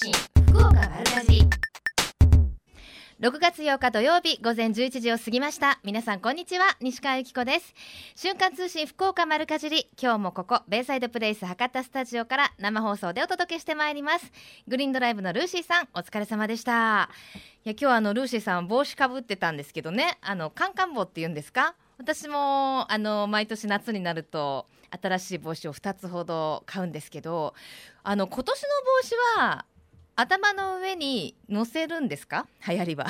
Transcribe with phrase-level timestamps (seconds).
[0.00, 0.12] 信
[0.52, 1.42] 福岡丸かじり。
[3.20, 5.80] 6月8日土曜日午前11時を過ぎました。
[5.82, 6.76] 皆さんこんにちは。
[6.80, 7.74] 西川由紀子です。
[8.14, 9.90] 瞬間通信福岡丸かじり。
[10.00, 14.30] 今日もここベイサイドプレイス博多スタジオから生放送でお届けしてまいります。
[14.68, 17.10] グリーンドライブのルーシーさんお疲れ様でした。
[17.64, 20.16] いや今日あのルーシーさん帽子かぶってたんですけどね。
[20.20, 21.74] あのカンカン帽って言うんですか？
[21.98, 24.66] 私もあの毎年夏になると
[25.02, 27.54] 新しい帽子を2つほど買うんですけど
[28.04, 28.68] あの今年の
[29.02, 29.64] 帽子は
[30.20, 32.46] 頭の上に乗せるんですか？
[32.68, 33.06] 流行りは。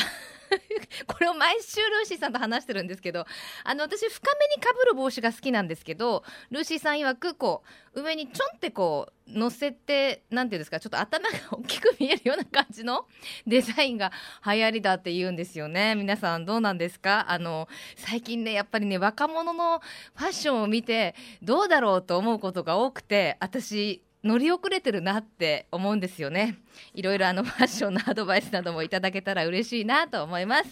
[1.07, 3.27] これを毎週ルーシーさんと話してるんですけど
[3.65, 7.63] あの私深めにかぶる帽子が好きなんですけどルーシーさん曰くこ
[7.95, 13.07] う上にちょんってこう乗せてなんていうんですかちょっと頭が大きく見えるような感じの
[13.47, 14.11] デザインが
[14.47, 15.95] 流行りだって言うんですよね。
[15.95, 17.27] 皆さんどうなんですか？
[17.31, 19.81] あの最近ねやっぱりね若者の
[20.15, 26.59] ファッションを見てどうだろうと思うことが多くて私乗り遅れてるなって思うんですよね。
[26.95, 30.69] いろいろあのファッションのアドバイスなどもいただけたら嬉しいなと思います。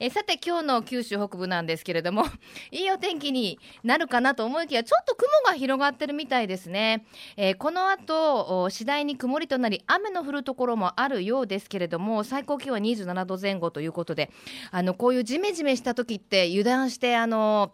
[0.00, 2.26] えさて今日の九州北部なんですけれども
[2.70, 14.30] いいお天気になるかなと思いきやちょっと雲が広がってるみたいですね、えー、この後次第に曇りとなり雨の降るところもあるようですけれども最高気温は27度前後ということで
[14.72, 17.72] あのこういうジメジメした時って油断してあの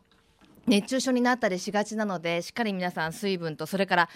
[0.67, 4.09] 熱中症になったりしがちなのでしっかり皆さん水分とそれから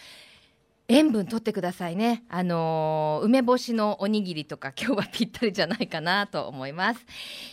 [0.89, 2.25] 塩分取ってくださいね。
[2.29, 7.01] あのー、梅干しのおにぎりとか今日はぴったりじゃないかなと思います。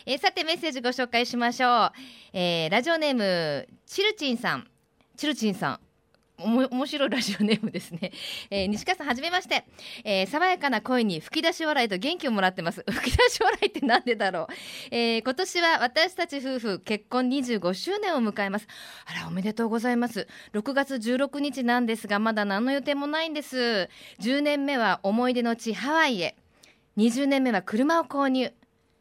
[0.05, 1.91] えー、さてメッセージご紹介しましょう。
[2.33, 4.67] えー、ラジオネーム、チルチンさん。
[5.15, 5.79] チルチンさん。
[6.44, 8.11] おも面白いラジオネームですね、
[8.50, 9.66] えー、西川さんはじめまして、
[10.03, 12.83] えー、爽やかな声に吹き出し笑いと元気をもらってます。
[12.89, 14.53] 吹き出し笑いってなんでだろう、
[14.92, 18.67] えー、今年は私たち夫婦結婚25周年を迎えます。
[19.06, 20.28] あらおめでとうございます。
[20.53, 23.89] 6月16日なんですがまだ何の予定もないんです。
[24.20, 26.36] 10年目は思い出の地ハワイへ。
[26.98, 28.53] 20年目は車を購入。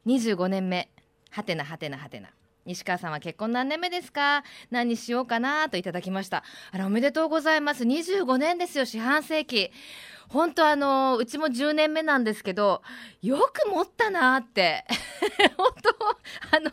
[0.07, 0.89] 25年目
[1.31, 2.31] はてなはてなはてな
[2.67, 4.45] 西川さんは結婚何年目ですか？
[4.71, 6.45] 何にしようかなといただきました。
[6.73, 7.85] あらおめでとうございます。
[7.85, 9.71] 25年ですよ四半世紀。
[10.29, 12.83] 本当あのうちも10年目なんですけど
[13.21, 14.85] よく持ったなって。
[15.57, 16.71] 本当あの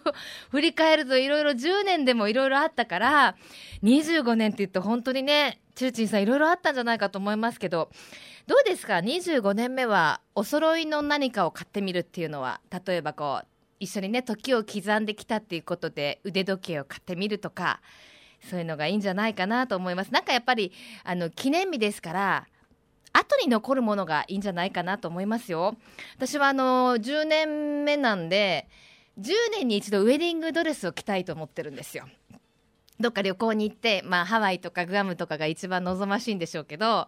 [0.52, 3.36] 振り返るといろいろ10年でもいろいろあったから
[3.84, 7.90] 25年って言うと本当にねチューチンさんいろいろあったんじゃないかと思いますけど
[8.46, 13.48] どうですか？25年目はお揃いの何かを買ってみるっていうのは例えばこう
[13.80, 17.82] 一緒にね時を刻んできたっていうことで腕時計を買ってみるとか
[18.42, 20.14] そういうのがいいんじゃないかなと思います。
[20.14, 20.72] なんかやっぱり
[21.04, 22.48] あの記念日ですから
[23.14, 25.76] 後に残るものがいいんじゃないかなと思いますよ。
[26.16, 28.68] 私はあの10年目なんで
[29.20, 32.08] 10年に一度ウェディングドレスを着たいと思ってるんですよ。
[33.00, 37.08] どっか旅行に行って、まあ、ハワイとかグアムとかが一番望ましいんでしょうけど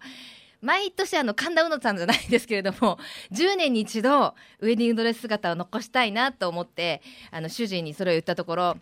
[0.61, 2.99] 毎年あの神田うのさんじゃないんですけれども
[3.31, 8.77] 10年に一度ウェディングドレス姿を残したいなと思ってあの主人にそれを言ったところ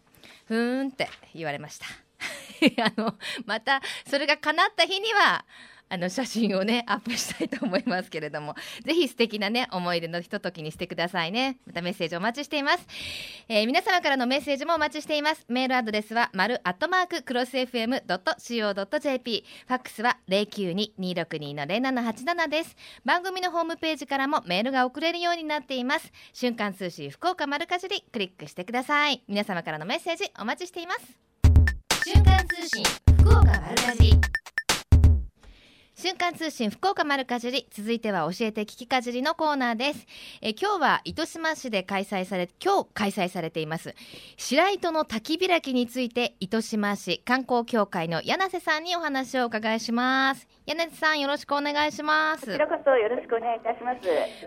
[0.45, 1.85] ふーんって言われました。
[2.83, 3.15] あの
[3.45, 5.45] またそれが叶った日には
[5.89, 11.57] あの写真をね アップしたいと思いますけれどもぜひ素敵なね思い出のひとときにしてくださいね。
[11.65, 12.85] またメッセージお待ちしています、
[13.47, 15.45] えー、皆様からのメッセージもお待ちしています。
[15.47, 22.75] メールアドレスは丸アットマーククロス FM.co.jp ファックスは092-262-0787です。
[23.05, 26.11] 番組のホームページからもメールが送れるようになっています。
[26.33, 29.23] 瞬間通信福岡丸かじりクリックしてください。
[29.27, 31.17] 皆様からのメッセージお待ちしています。
[32.05, 32.83] 瞬間通信
[33.19, 34.46] 福岡丸かじり。
[35.99, 40.05] 瞬間通信福岡丸かじり続いては教えて聞きかじりのコーナーです。
[40.43, 43.95] え今日は糸島市で開催され今日開催されています
[44.37, 50.47] 白糸の滝開きについて糸島市観光協会の柳瀬さんにお話をお伺いします。
[50.67, 52.45] 柳瀬さんよろしくお願いします。
[52.45, 53.99] こちらこそよろしくお願いいたします。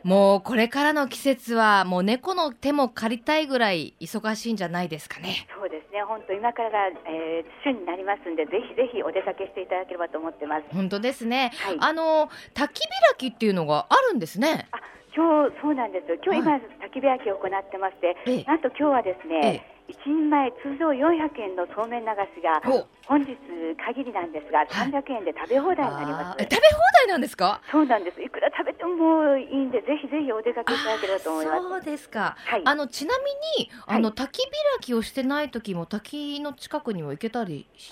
[0.05, 5.49] もうこれからの季節はもう猫の手も借りたいぐらい忙しいんじゃないですかね。
[5.59, 6.01] そうですね。
[6.07, 6.79] 本当今からが、
[7.09, 10.65] えー、旬になりますんでぜひぜひお出かけしていただければと思ってます。
[10.71, 14.69] 本当ですねはい、あの焚き開きっていうのがあるんですね。
[14.73, 14.79] あ
[15.17, 16.07] 今日そうなんです。
[16.25, 16.57] 今日今、
[16.87, 22.63] 焚き開きを行ってまして、ええ、なんと今日はですね、え、1人前通常400円のそうめん流しが
[23.07, 26.61] 本日限りなんですが300円で食べ放題になります、食べ放
[27.03, 27.61] 題なんですか？
[27.73, 28.23] そうなんです。
[28.23, 31.63] いくら食べてもいいんでぜひぜひお出かけいただければと思います。
[31.63, 34.51] そうですか、はい、あのちなみにあの、焚き開
[34.81, 37.91] きをしてない時も滝の近くにも行けたりし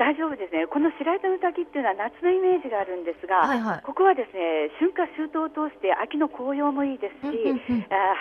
[0.00, 7.36] 大丈夫ですね、この白糸の滝っていうのは夏のイメージがあるんですが、はいはい、ここはですね春夏秋冬を通して秋の紅葉もいいですし、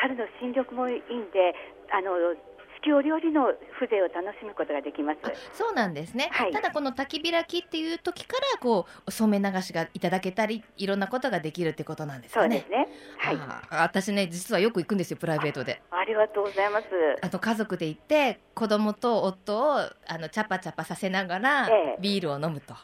[0.04, 1.56] 春の新緑もいいんで、
[1.96, 2.36] あの
[2.80, 5.20] 四季折々の風情を楽しむことができます。
[5.54, 6.30] そうなんですね。
[6.32, 12.60] はい、ただこの焚き開きっていう時からこうそうめん流しがいただけたりいろんなことができるってことなんですかね。
[12.60, 12.88] そうですね。
[13.18, 13.38] はい。
[13.72, 15.82] 私ね実はよく行くんですよプライベートで。
[15.92, 16.86] ありがとうございます。
[17.22, 22.76] あと家族で行って子供と夫をあのチャパチャパさせながら、ビールを飲むと。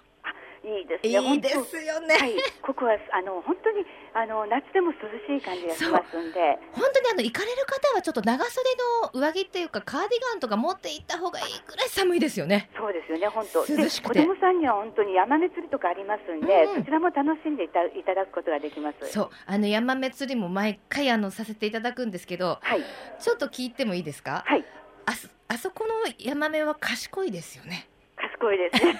[0.65, 1.09] いいですね。
[1.09, 2.15] いいですよね。
[2.15, 3.85] はい、ここはあの本当に
[4.15, 4.97] あの夏でも涼
[5.29, 6.57] しい感じがしますんで。
[6.73, 8.65] 本当にあの行かれる方はちょっと長袖
[9.13, 12.69] の上着っていうかカーディガンとか持って行った方がいいくらい寒いですよね。
[12.75, 13.27] そうですよね。
[13.27, 13.59] 本当。
[13.59, 14.19] 涼しくて。
[14.19, 19.11] 子供さんには本当に山目釣りとかありますんで、うん、そちらも楽しんでいたいただくことができます。
[19.11, 22.81] そう、あの山目釣りも毎回あのさせていただくんですけど、はい、
[23.19, 24.43] ちょっと聞いてもいいですか？
[24.45, 24.65] はい。
[25.05, 25.11] あ
[25.47, 27.87] あそこのヤマメは賢いですよね。
[28.17, 28.99] 賢いですね。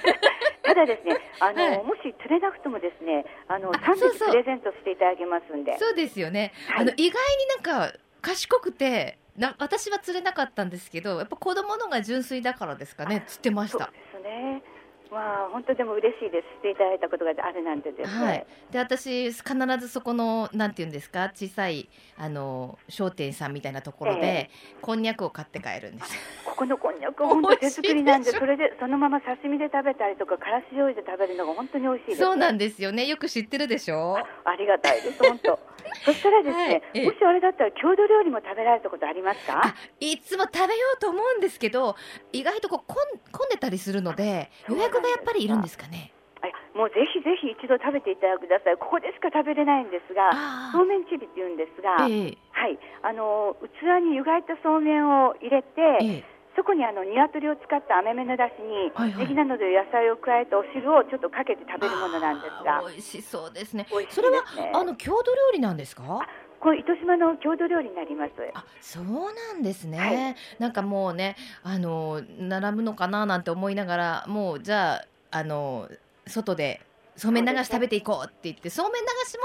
[0.66, 5.78] ただですね、 あの、はい、もし釣れなくてもですね、あの三匹プレゼントしていただけますんで。
[5.78, 6.54] そうですよね。
[6.68, 9.18] はい、あの意外になんか賢くて。
[9.38, 14.64] な私は釣れなかったんですけどやっぱ子供のが純粋だからですかね釣ってましたそうですね
[15.12, 16.46] まあ本当でも嬉しいです。
[16.58, 19.44] していただいたことがあるなんてですね、はい、で私必
[19.80, 21.32] ずそこのなんていうんですか？
[21.34, 26.12] 小さいあの商店さんみたいなところで、えー、こんにゃくを買って帰るんです。
[26.46, 33.06] ここのこんにゃくは本当手作りなんでそれでそのまま刺身で食べたりとかからし醤油で食べるのが本当に美味しいです、ね、そうなんですよね。
[33.06, 34.18] よく知ってるでしょ？
[34.18, 35.60] ありがたいです本当
[36.04, 39.76] そしたらですね、はい、もしあれだったら郷土料理も食べられたことありますか？
[40.00, 41.96] いつも食べようと思うんですけど
[42.34, 42.98] 意外とこう混
[43.48, 46.12] んでたりするので予約がやっぱりいるんですかね？
[46.76, 48.76] もうぜひぜひ一度食べていただください。
[48.76, 50.30] ここでしか食べれないんですが、
[50.74, 56.24] そうめんちびって言うんですが、えー、はい、あの器に湯がいたそうめんを入れて、えー、
[56.56, 63.86] そこにあの鶏を使った甘めのだしに、はいはい、ネギなどで野菜を加えたお汁をちょっとかけて食べるものなんですが、美味しそうですね。
[63.90, 64.44] すねそれは
[64.74, 66.26] あの郷土料理なんですか？
[66.60, 68.32] これ糸島の郷土料理になります。
[68.54, 70.00] あ、そうなんですね。
[70.00, 75.90] はい、なんかもうね、あの並ぶのかななんて思いながら、もうじゃああの
[76.26, 76.82] 外で
[77.16, 79.38] そうめん流し食べていこうって言ってそうめん流し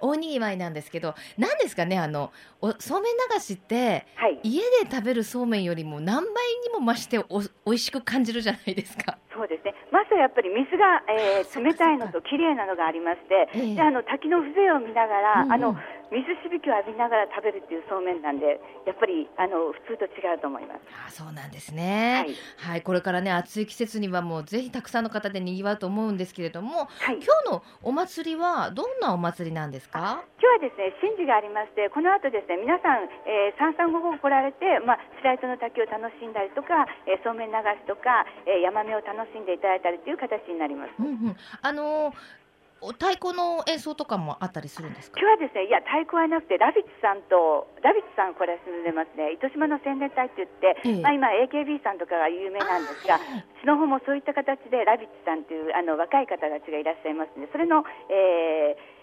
[0.00, 6.32] も大にぎわいなんですけど何ですかねあのおそうめん流しって、はい、家で食べるそうめんよりも何倍
[6.72, 9.18] にも増しておおいしく感じるじゃないですか。
[9.34, 9.74] そうですね。
[9.92, 15.76] まずはやっぱり水が、えー、冷たいのと綺麗なのがありまして、えー、であの滝の風情を見ながら、うんうん、あの
[16.10, 20.80] 水しぶきを浴びながら食べるっていうそうめんなんでやっぱりあの普通と違うと思います。
[21.06, 22.24] あそうなんですね、
[22.60, 30.22] はい、はい、これからね暑い季節にはもうぜひたくさんの方でにぎわうと思うんですけれども、はい、今日のお祭りはどんなお祭りなんですか？
[30.38, 42.45] 今日はですね神事がありましてこの後ですね皆さん、えー、三三五五来られて、まあ、白糸の滝を楽しんだりとか、えー、そうめん流しとか、えー、ヤマメを楽しんでいただいたりという形になります、うんうん、あのー
[42.80, 45.18] 太鼓の演奏とかもあったりするんですか？
[45.20, 49.32] 今日はですねいや太鼓はなくてラビッツさんとラビッツさんこれ住んでますね。
[49.32, 53.18] 糸島の宣伝隊って言って、ええ、まあ、今 AKB さんとかが有名なんですが、
[53.60, 58.95] その方もそういった形でラビッツさんというあの若い方たちがいらっしゃいますのでそれの、えー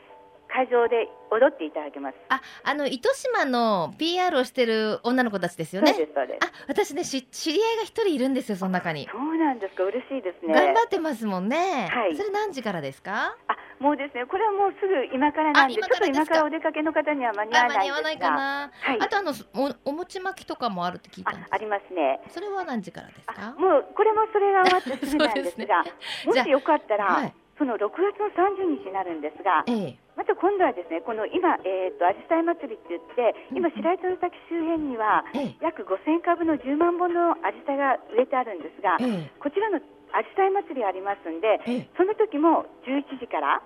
[0.53, 2.15] 会場で踊っていただけます。
[2.29, 5.91] あ、あの糸島の PR をしてる女の子たちですよね？
[5.93, 6.45] そうですそうです。
[6.45, 9.09] あ、私ねし知り合いが一人いるんですよその中に。
[9.11, 10.53] そうなんですか嬉しいですね。
[10.53, 11.89] 頑張ってますもんね。
[11.89, 12.15] はい。
[12.15, 13.35] それ何時からですか？
[13.47, 18.71] あ、もうですねこれはもうすぐ今からなんでちょっと今からお出かけの方には間に合わない間に合わないかな。
[18.79, 19.01] はい。
[19.01, 21.47] あとあのおお餅巻きとかもあるって聞いたんです。
[21.49, 22.21] ありますね。
[22.29, 23.55] それは何時からですか？
[23.57, 25.81] もうこれもそれが終わってすぐなんですが、
[26.21, 27.05] すね、もしよかったら。
[27.05, 35.25] はいその6月の30日になるんですが、ええ、また今度はですねこの今、えーと、アジサイ祭りって言って今、白糸の滝周辺には、
[35.61, 39.81] 約5000株の10万本のアジサイが植えてあるんですが、え、こちらの
[40.13, 43.61] アジサイ祭りありますんで、その時も11時から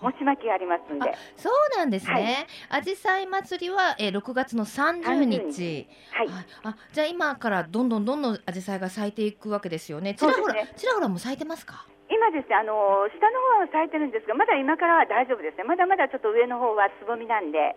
[0.00, 1.12] 餅巻きがありますんで。
[1.36, 2.46] そうなんですね。
[2.70, 5.86] アジサイ祭りは、えー、6月の30日。
[6.12, 6.28] はい。
[6.64, 10.14] あ、じゃあ今からどんどんどんどんアジサイが咲いていくわけですよね。
[10.14, 11.86] ちらほら、ね、ちらほらも咲いてますか？
[12.12, 15.64] 今ですね、あの下の方は咲いてるんですが、まだ今からは大丈夫ですね。
[15.64, 17.72] まだまだちょっと上の方はつぼみなんで、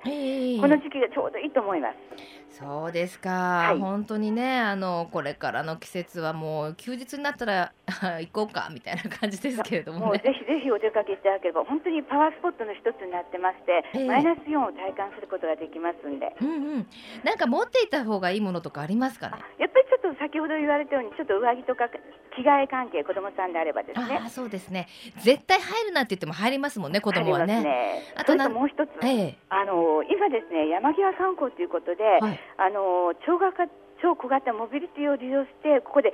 [0.60, 2.60] この時期がちょうどいいと思います。
[2.60, 7.74] そうですか、はい、本当にね、あのこれからの季節はもう休日になったら
[8.20, 16.88] 行こうかみたいな感じですけれども、ね、もぜひぜひお出かけいただければ、本当にパワースポットの一つになってまして、マイナスイオンを体感することができますんで、うんうん、
[17.24, 19.38] なんか持っていた方がいいものとかありますかね？
[19.60, 24.21] やっぱりと先ほど言われたように、ちょっと上着とか着替え関係、子供さんであればですね。
[24.21, 24.88] あそうですね。
[25.24, 27.63] 絶対入るなって言っても入りますもんね、子供はね。
[27.63, 33.67] ねあともう一つ、ええ、あの今ですね、山際観光ということで、はい、あの超型
[34.01, 36.13] 超小型モビリティを利用して、ここで、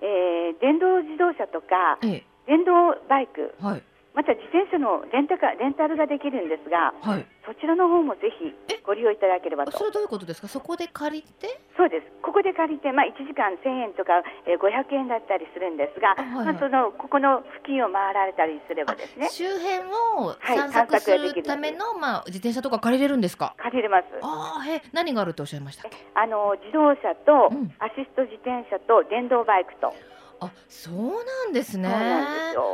[0.00, 3.82] えー、電動自動車とか、ええ、電動バイク、はい、
[4.18, 8.50] また自転車のレンタカレンタルができるんですが、はい、そちらの方もぜひ
[8.82, 9.70] ご利用いただければと。
[9.70, 10.48] それどういうことですか？
[10.48, 11.46] そこで借りて？
[11.78, 12.10] そうです。
[12.18, 19.30] ここで借りて、まあ1時間1000円とか、えー、500円だったりするんですが、はいはい、まあそのここの付近を回られたりすればですね。
[19.30, 23.54] 周辺を散策するための、はい、まあ自転車とか借りれるんですか？
[23.62, 24.10] 借りれます。
[24.20, 25.86] ああ、へ何があるとおっしゃいました
[26.18, 29.94] あの自動車と、アシスト自転車と電動バイクと。
[30.40, 31.88] あそうなんですね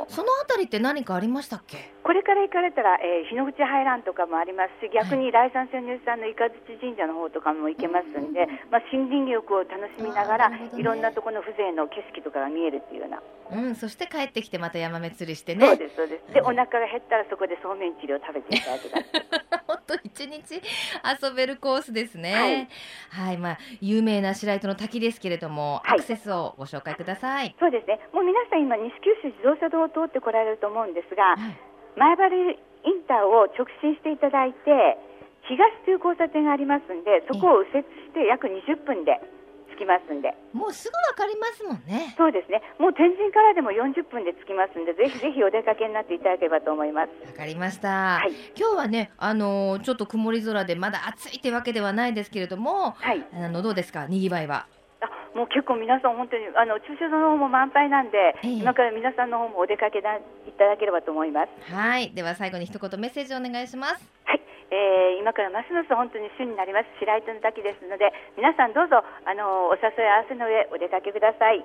[0.08, 1.92] そのあたりって何かありましたっけ？
[2.04, 13.22] これから行かれたら、えー、日の口ハイランとかもありますし逆に来山泉入さんの雷神社の方とかも行けますんで、まあ、森林浴を楽しみながら、ね、いろんなところの風情の景色とかが見えるっていうような。
[13.52, 15.66] うん、そして帰ってきてまた山釣りしてね。
[15.66, 16.34] そうですそうです。
[16.34, 20.62] で、お腹が減ったらそこでそうめん治療食べていただけた 本当一日
[21.22, 22.68] 遊べるコースですね。
[23.10, 27.53] はい、はい、まあ有名な白糸の滝ですけれども、はい、アクセスをご紹介ください。
[27.58, 28.00] そうですね。
[28.12, 31.56] もう皆さん今西九州自動車道を通ってこられると思うんですが、はい、
[31.96, 34.98] 前張インターを直進していただいて、
[35.48, 39.20] 東という交差点がありますんで、そこを右折して約20分で。
[39.74, 40.32] 着きますんで。
[40.52, 42.14] もうすぐわかりますもんね。
[42.16, 42.62] そうですね。
[42.78, 47.10] もう天神からでも40分で着きますんで、ぜひ ぜひお出かけになっていただければと思います。
[47.26, 48.22] わかりました。
[48.22, 54.66] はい、今日はね、あのー、ちょっと曇り空でまだ暑いってわけではないですけれども、はい、あのどうですか、にぎわいは。
[55.34, 60.18] あもう結構皆さん本当にあの駐車場の方も満杯なんで、えー、今から皆さんの方もお出かけいた
[60.66, 61.72] だければと思います。
[61.72, 64.12] はい、では最後に一言メッセージをお願いします。
[64.24, 64.40] はい。
[64.70, 71.64] えー、今からますます本当に旬になります白糸の滝ですので皆さんどうぞあのお誘い合わせの上お出かけください。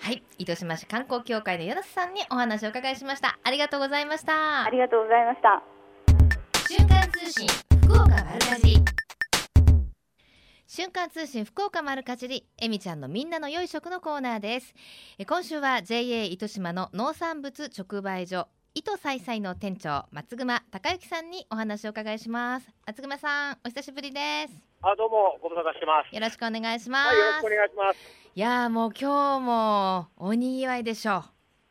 [0.00, 0.22] はい。
[0.38, 3.38] 糸島市観光協会の柳瀬さんにお話を伺いしました。
[3.42, 4.64] ありがとうございました。
[4.64, 5.62] ありがとうございました。
[6.68, 7.48] 瞬間通信
[7.84, 9.07] 福岡丸かじり
[10.70, 14.74] 瞬間通信福岡丸かじりえみちゃんのみんなの良い食のコーナーです。
[15.26, 22.68] 今週は JA 糸島の農産物直売所糸さいさいの店長松熊孝之さんにお話を伺いします。
[22.86, 24.62] 松熊さんお久しぶりです。
[24.82, 26.14] あどうもご無沙汰してます。
[26.14, 27.98] よろしくお願いします、はい、よろしくお願いします。
[28.34, 31.24] いやもう今日もおにぎわいでしょう。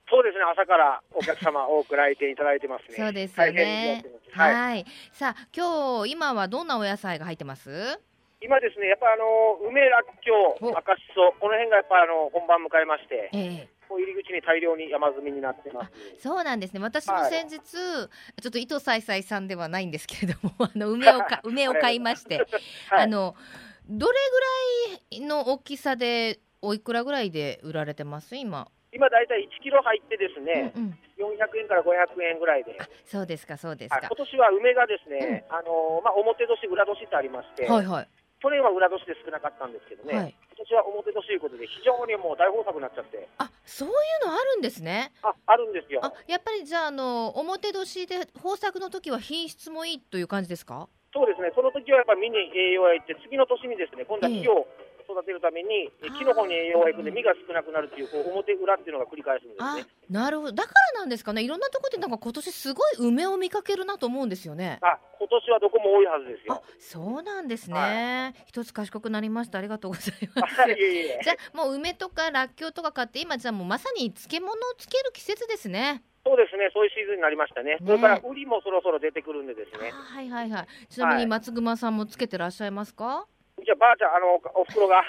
[0.09, 2.97] そうですね朝からお客様多く来店いただいてますね。
[2.97, 4.03] そうですよね。
[4.31, 8.01] はい、はい、さあ今日今はどんなお野菜が入ってます？
[8.41, 10.77] 今ですねやっぱあの梅らっきょう。
[10.77, 13.77] 赤しそこの辺がやっぱあの本番迎えまして、ええ。
[13.89, 15.91] 入り口に大量に山積みになってます。
[16.19, 16.79] そうなんですね。
[16.81, 22.37] 私も先日、はい、ちょっと糸さいさいさんではないんですけれども あの梅を か梅を買いまして、
[22.91, 23.35] はい、あの
[23.87, 24.17] どれ
[25.09, 28.35] ぐらいの大きさでおいくらぐらいで売られてます？
[28.35, 28.67] 今。
[28.93, 32.77] 今だいたい1キロ入ってですね、うんうん、400円から500円ぐらいで。
[33.05, 38.07] そうですかそうですか、今年は梅がですね、うん、あのまあ、表年裏年ってありまして、はいはい、
[38.47, 43.27] 去年は裏年で少なかったんですけどね、はい、今年は表年ということで、非常にもう大豊作になっちゃって。
[43.43, 43.91] あそうい
[44.23, 45.11] うのあるんですね。
[45.19, 45.99] ああるんですよ。
[45.99, 50.87] あやっぱりじゃあ、あの表年で豊作の時は品質もいいという感じですか？
[51.11, 59.87] そうですね、その時はやっぱり見に栄養がいって、次の年にですね今度は木を、えー育てるために木の方に栄養がいくんで実が少なくなるっていうこう表裏っていうのが繰り返すんですね。
[60.09, 64.79] なるほどだからなんですかねいろんなところでなんか今年すごい梅を見かけるなと思うんですよね。
[64.81, 66.61] あ今年はどこも多いはずですよ。
[66.79, 70.61] そうなんですね、はい、一つ賢くなりましたありがとうございます。
[70.69, 76.03] いえいえじゃあもう梅とからっきょうとか買って今じゃあもうまさに漬物をつける季節ですね。
[76.27, 77.75] そうですね、そういうシーズンになりましたね。
[77.75, 79.91] ねそれから売りもそろそろ出てくるんでですね。
[79.93, 80.67] はいはいはい。
[80.89, 83.05] ちなみに松熊さんもつけてらっしゃいますか？
[83.05, 83.36] はいう
[83.67, 85.03] ちはばあちゃん、あの、おふくろが。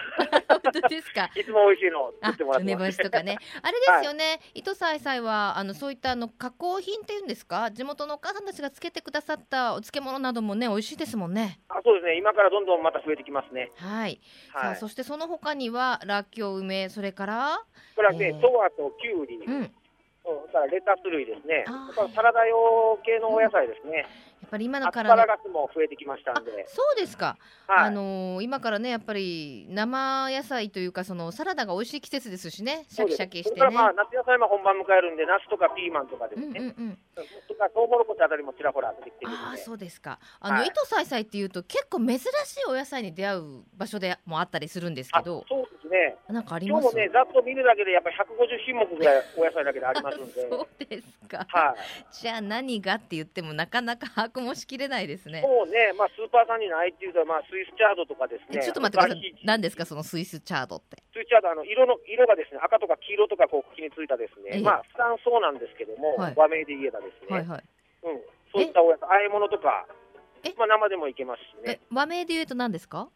[0.49, 1.31] 本当ですか？
[1.39, 3.39] いつも美味しいの作ってもらって梅干しとかね。
[3.63, 4.25] あれですよね。
[4.25, 7.71] はい、糸さいさいは、あの、そういったあの加工品っていうんですか？
[7.71, 11.61] 地元のお母さんたちがつけてくださったお漬物などもね、美味しいですもんね。
[11.69, 12.17] あ、そうですね。
[12.17, 13.71] 今からどんどんまた増えてきますね。
[13.77, 14.21] はい。
[14.53, 17.61] はい、さあ、そしてその他には、らっきょう梅、それから？
[17.95, 19.37] これはね、トマト、きゅうり。
[19.37, 19.75] うん。
[20.25, 21.65] そからレタス類ですね。
[22.15, 24.05] サラダ用系のお野菜ですね。
[24.41, 26.67] やっぱり今のからアスパラガスも増えてきましたんで。
[26.69, 27.37] そうですか。
[27.67, 32.87] はい、あのー、今からねやっぱり生野菜というかそのサラダが美味しい季節ですしね。
[32.89, 33.71] シャキシャキしてね。
[33.71, 36.47] まあ夏野菜も本番迎えるんでナスとかピーマンとかですね。
[36.47, 36.99] うんうんうん。
[37.49, 39.39] とかトウモロコシあたりもちらほら出てきてるんで。
[39.55, 40.19] あそうですか。
[40.41, 42.29] あの、はい、糸さいさいっていうと結構珍しい
[42.69, 45.45] お野菜に出会う場所でもあったりするんですけど。
[45.49, 46.35] そうですね。
[46.35, 46.85] なんかあります？
[46.85, 50.33] 今日もねざっと見るだけでやっぱり150品目ぐらいお野菜だけでありますんで。
[50.49, 51.47] そうですか。
[51.49, 52.15] はい。
[52.15, 55.43] じゃあ何がって言ってもなかなか把握もしきれないですね。
[55.43, 58.63] そうね、まあ、スーパーさんにないっていうと、まあ、スイスチャードとかですね。
[58.63, 59.35] ちょっと待ってください。
[59.45, 60.97] 何ですか、そのスイスチャードって？
[61.13, 67.65] スイスチャード、あの色の色がですね、赤とか黄色とかこう口についたですね、まあ、普段そうなんですけども、はい、和名で言えばですね、はいはい、
[68.05, 69.87] うん、そういったおやつ、和え物とか、
[70.57, 71.81] まあ、生でもいけますしね。
[71.91, 73.09] 和名で言うと何ですか？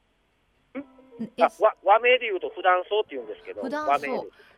[1.40, 4.08] あ和和名で言うと普段草って言うんですけど、普段草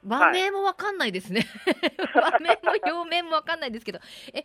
[0.07, 1.43] 和名もわかんないですね。
[2.15, 3.99] 和名も表面もわかんないですけど、
[4.33, 4.45] え、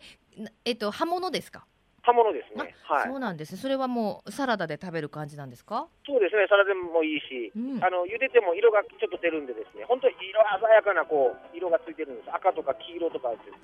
[0.64, 1.66] えっと刃物ですか？
[2.02, 2.74] 葉物ですね。
[2.84, 3.08] はい。
[3.08, 3.60] そうなんですね。
[3.60, 5.86] それはもうサラダで食べる感じなんですか？
[6.06, 6.46] そうですね。
[6.48, 9.84] サラダでもいいし、うん、あの茹でても色がちょっと出るんでですね。
[9.84, 12.30] 本当に色鮮やかなこう色がついてるんです。
[12.34, 13.58] 赤とか黄色とかですね。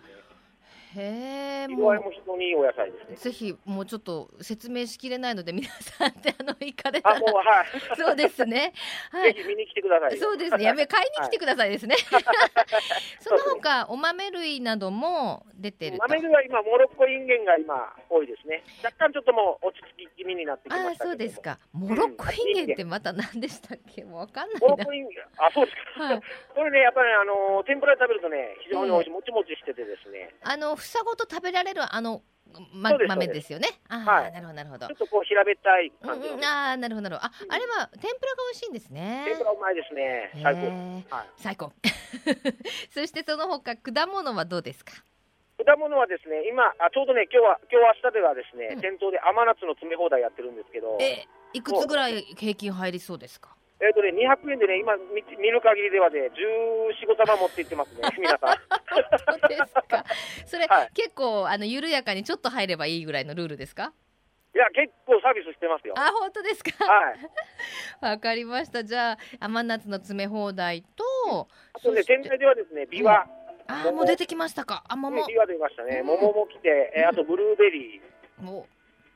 [0.96, 1.66] へえ。
[1.68, 3.16] 色合いも非常にいいお野菜ですね。
[3.16, 7.16] ぜひもうちょっと説明しきれないので皆さんってあの行かれたら。
[7.16, 7.66] あもうはい。
[7.96, 8.72] そうですね。
[9.10, 9.34] はい。
[9.34, 10.16] ぜひ見に来てください。
[10.16, 10.64] そうですね。
[10.64, 11.96] やめ買いに来てくださいですね。
[13.20, 15.98] その他お豆類なども出てる。
[15.98, 18.62] 豆類は今モロッコインゲンが今多いですね。
[18.82, 21.58] 若干ちょっともう落ち着き気味になってきましたあそうですか。
[21.72, 24.04] モロッコインゲンってまた何でしたっけ？
[24.04, 26.04] もうわかんないモロッコインゲンあそうですか。
[26.04, 26.22] はい、
[26.54, 30.34] これねやっぱりあの天ぷらで食べるとね非常に美味しい、もちもちしててですね。
[30.42, 32.22] あの房ごと食べられるあの
[32.72, 33.68] ま、豆ですよね。
[33.88, 34.86] あ、はい、なるほどなるほど。
[34.86, 37.26] ちょっとこう平べったい感じ、うん、ああなるほどなるほど。
[37.26, 39.24] あ、あれは天ぷらが美味しいんですね。
[39.26, 40.30] 天ぷらうまいですね。
[40.42, 41.16] 最高。
[41.16, 41.72] はい、最高。
[42.94, 44.92] そしてその他果物はどうですか？
[45.64, 50.96] 果物はですね、今あちょうどね今日は今日明日ではですね、うん、店頭で甘夏の詰め放題やってるんですけど。
[51.00, 53.56] え、いくつぐらい平均入りそうですか？
[53.78, 58.56] えっ、ー、とね、200円でね、今見見る限りではね、14、5玉持っていってますね、 皆さん。
[58.56, 60.04] そうですか。
[60.46, 63.92] それ、はい、結構、あの、緩やかにちょっと入ればいいぐらいのルールですか？
[64.54, 65.92] いや、結構サービスしてますよ。
[65.98, 66.72] あ、本当ですか？
[66.86, 67.16] はい。
[68.00, 68.82] わかりました。
[68.82, 70.82] じゃあ、甘夏の詰め放題
[71.26, 71.46] と。
[71.74, 73.26] あとね、店内ではですね、ビワ。
[73.68, 74.84] うん、あ、もう出てきましたか。
[74.88, 75.26] あ、桃。
[75.26, 76.02] ビワ出ましたね。
[76.02, 78.42] 桃も来て、え、あとブルーベリー。
[78.42, 78.66] も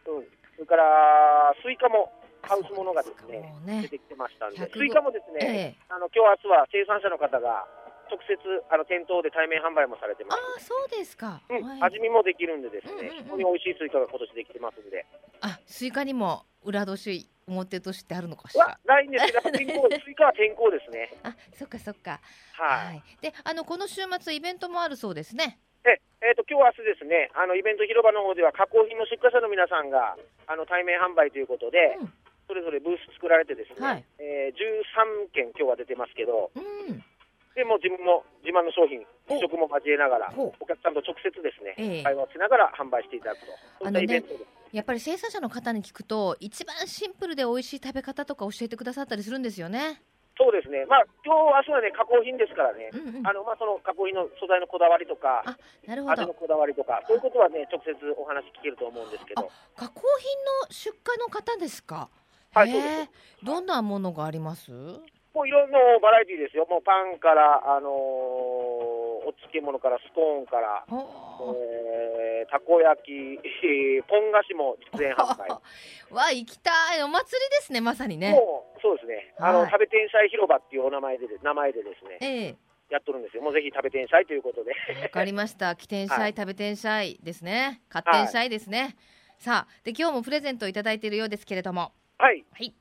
[0.06, 0.10] う。
[0.12, 0.24] うん。
[0.56, 2.12] それから、スイカも。
[2.42, 7.66] ハウスものがですね、ね、出てきてましたんで、スイカもですね、えー、あの今日明日は生産者の方が
[8.10, 8.36] 直接
[8.68, 10.42] あの店頭で対面販売もされてます。
[10.56, 15.06] あそうですか、うん、味見もできるんでですね、うんうんうん、非常に美味しいスイカが今年できてますんで。
[15.40, 18.78] あ、スイカにも裏年表としてあるのかしら？
[18.84, 21.14] ないんですけど、天 候スイカは天候ですね。
[21.22, 22.20] あ、そっかそっか。
[22.58, 22.94] はい。
[22.96, 25.58] はい、で、あのこの週末イベントもあるそうですね。
[25.84, 30.16] え、えっ、ー、と今日明日ですね、あのイベント広場の方では加工品の出荷者の皆さんが
[30.46, 32.12] あの対面販売ということで、うん、
[32.50, 36.98] それぞれブース作られてですね、はい、えー、13件今日は出てますけど、うん、
[37.54, 44.38] でも自分も自慢の商品、試食も交えながら、お客さんと直接ですね、え会話をしながら販売していただくと、そういったイベントで。
[44.42, 44.46] す。
[44.74, 50.02] やっぱり生産者の方に聞くと、一番シンプルで美味しい食べ方とか教えてくださったりするんですよね。
[50.40, 55.44] そうですね、まあ今日明日はね加工品ですからね、うんうん、あのまあその加工品の素材のこだわりとか、
[55.84, 56.12] なるほど。
[56.16, 59.52] 味のこだわりとか、そういうことはね直接お話聞けると思うんですけど。
[59.76, 60.32] 加工品
[60.64, 62.08] の出荷の方ですか？
[62.52, 63.08] はい、えー、
[63.46, 64.72] どんなものがあります？
[64.72, 66.66] もういろんなバラエティーですよ。
[66.68, 73.38] もうパンから、あのー、お漬物からスコーンから、えー、たこ焼き、
[74.10, 75.48] ポン菓子も実演販売。
[76.10, 77.02] わ、行きたい。
[77.04, 78.32] お祭りですね、まさにね。
[78.32, 79.32] もう、そうですね。
[79.38, 82.18] あの、はい、食べ天才広場っていうお名前で、名前でですね。
[82.20, 82.56] ええ
[82.90, 83.42] やっとるんですよ。
[83.44, 84.72] もうぜひ食べてんしゃいということで。
[85.00, 85.76] わかりました。
[85.76, 87.82] 起点しゃい、食べてんしゃいですね。
[87.88, 88.80] 買ってんしゃいですね。
[88.80, 88.94] はい、
[89.38, 91.92] さあ、で今日もプレゼントをいただいているようですけれども。
[92.20, 92.44] はい。
[92.52, 92.74] はい。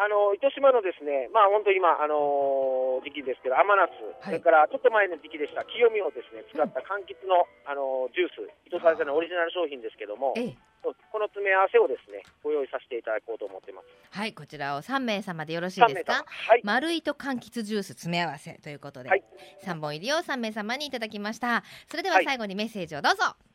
[0.00, 3.92] あの糸島のですね、まあ本当今あのー、時期ですけど甘夏、
[4.24, 13.92] はい、それからちょっと前の時期でした清見をですね使った柑橘の、あのー、ジュース、伊藤先生のオリジナル商品ですけども、ええ、この詰め合わせをですねご用意させていただこうと思ってます。
[14.08, 16.24] はい、こちらを3名様でよろしいですか？
[16.24, 19.24] はい、丸糸柑橘ジュース詰め合わせということで、はい、
[19.68, 21.62] 3本入りを3名様にいただきました。
[21.92, 23.24] それでは最後にメッセージをどうぞ。
[23.24, 23.49] はい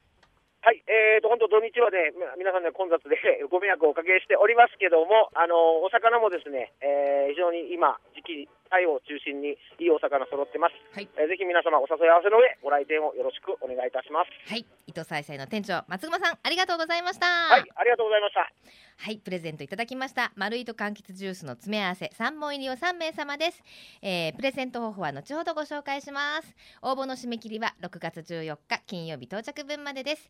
[0.66, 2.10] はい、えーと、本当土日はね、
[2.42, 3.14] 皆さんね、混雑で
[3.54, 10.76] ご迷惑をおかけしておりますけども、あのお魚もですね、えー、非常に今、時期、タイを中心にいいお魚揃ってます。
[10.94, 14.32] はい、えー、ぜひ皆様お誘い合わせの上、ご来店をよろしくお願いいたします。
[14.50, 17.26] はい、伊藤菜菜の店長、松隈さん、ありがとうございました。
[17.26, 18.52] はい、ありがとうございました。
[18.98, 20.32] はい、プレゼントいただきました。
[20.36, 23.62] 丸糸柑橘ジュースの詰め合わせ3本入りを3名様です。
[24.02, 26.56] えー、プレゼント方法は後ほどご紹介します。
[26.82, 30.30] 応募の締め切りは6月14日金曜日到着分までです。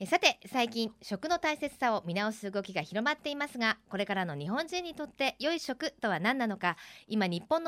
[0.00, 6.76] えさて、最近食の大切さを見直す動きが広まっていますが、これからの日本人にとって良い食とは何なのか、
[7.08, 7.67] 今日本の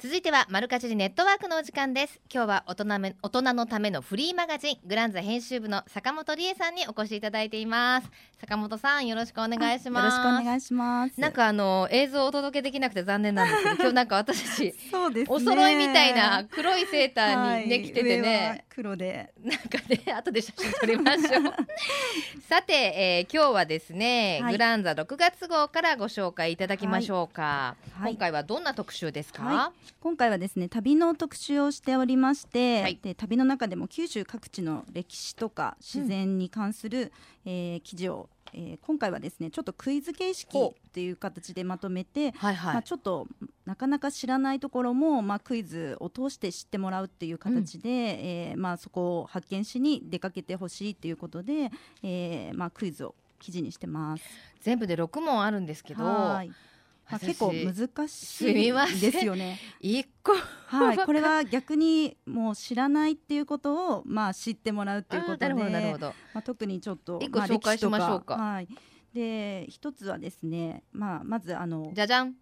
[0.00, 2.20] 続いてはマルカジリネットワークのお時間です。
[2.32, 8.08] 今日は大人め大人のためのフリーマガジングランザ編集部の坂本理恵さんにお越しいただいています。
[8.40, 10.16] 坂本さんよろしくお願いします。
[10.18, 11.20] よろしくお願いします。
[11.20, 21.52] なんかあの映像をお届けできなくて残念なんですけど今日なんか私たち そうです、ね、お揃いみたいな黒いセーターにね、はい、着ててね黒でなんかね 後で写真撮りましょう。
[22.48, 43.26] さて、えー、今日はですね、はい、グランザ6月号からご紹介いただきましょうか、はい、今回はどんな特集ですか、はい、今回はですね旅の特集をしておりまして、で旅の中でも九州各地の歴史とか自然に関する、うん、えー、記事をえー、今回はですねちょっとクイズ形式っていう形でまとめて、はいはい、まあ、ちょっと
[43.66, 51.70] なかなか知らないところも、まあ、クイズを通して知ってもらうっていう形で、うん、えー、まあ、そこを発見しに出かけてほしいということで、
[52.02, 54.24] えーまあ、クイズを記事にしてます。
[54.60, 56.04] 全部で6問あるんですけど。
[56.04, 56.50] はい
[57.10, 59.58] まあ、結構難しいですよね。
[59.80, 60.32] 一個
[60.66, 68.36] はい、これは逆にもう知らないっていうことをまあ知ってもらうっていうことで、まあ特にちょっと一個紹介しましょうか。
[68.36, 68.68] はい。
[69.14, 72.34] で一つはですね、まあまずあのじゃじゃん。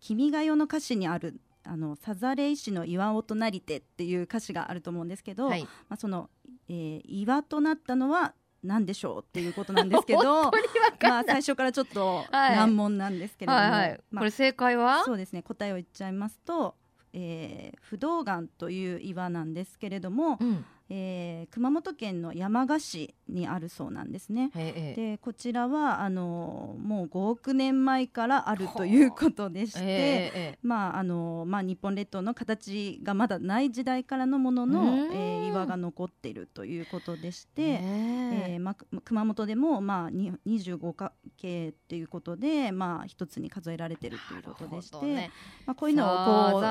[0.00, 6.30] 君が代の歌詞にあるあのサザレ石の岩音なりてっていう歌詞があると思うんですけど、はい、まあその、
[6.68, 10.50] えー、岩となったのは何でしょうっていうことなんですけど
[11.02, 14.00] まあ最初からちょっと難問なんですけれども、はいはいはい。
[14.10, 15.02] まあ、これ正解は？
[15.04, 16.76] そうですね答えを言っちゃいますと、
[17.12, 24.50] えー、不動岩という岩なんですけれども、うん、えー、熊本県の山鹿市にあるそうなんですね。
[24.54, 38.42] でこちらはあのもう5億年前からあるということでして、まああのまあ、日本列島の形がまだない時代からのものの、えー、岩が残っているということでして、え。
[38.58, 45.30] ー、まあ、熊本でも、まあ、25か系っていうことで、まあ、一つに数えられているということでして、ね、
[45.66, 46.62] まあ、こういうのをこう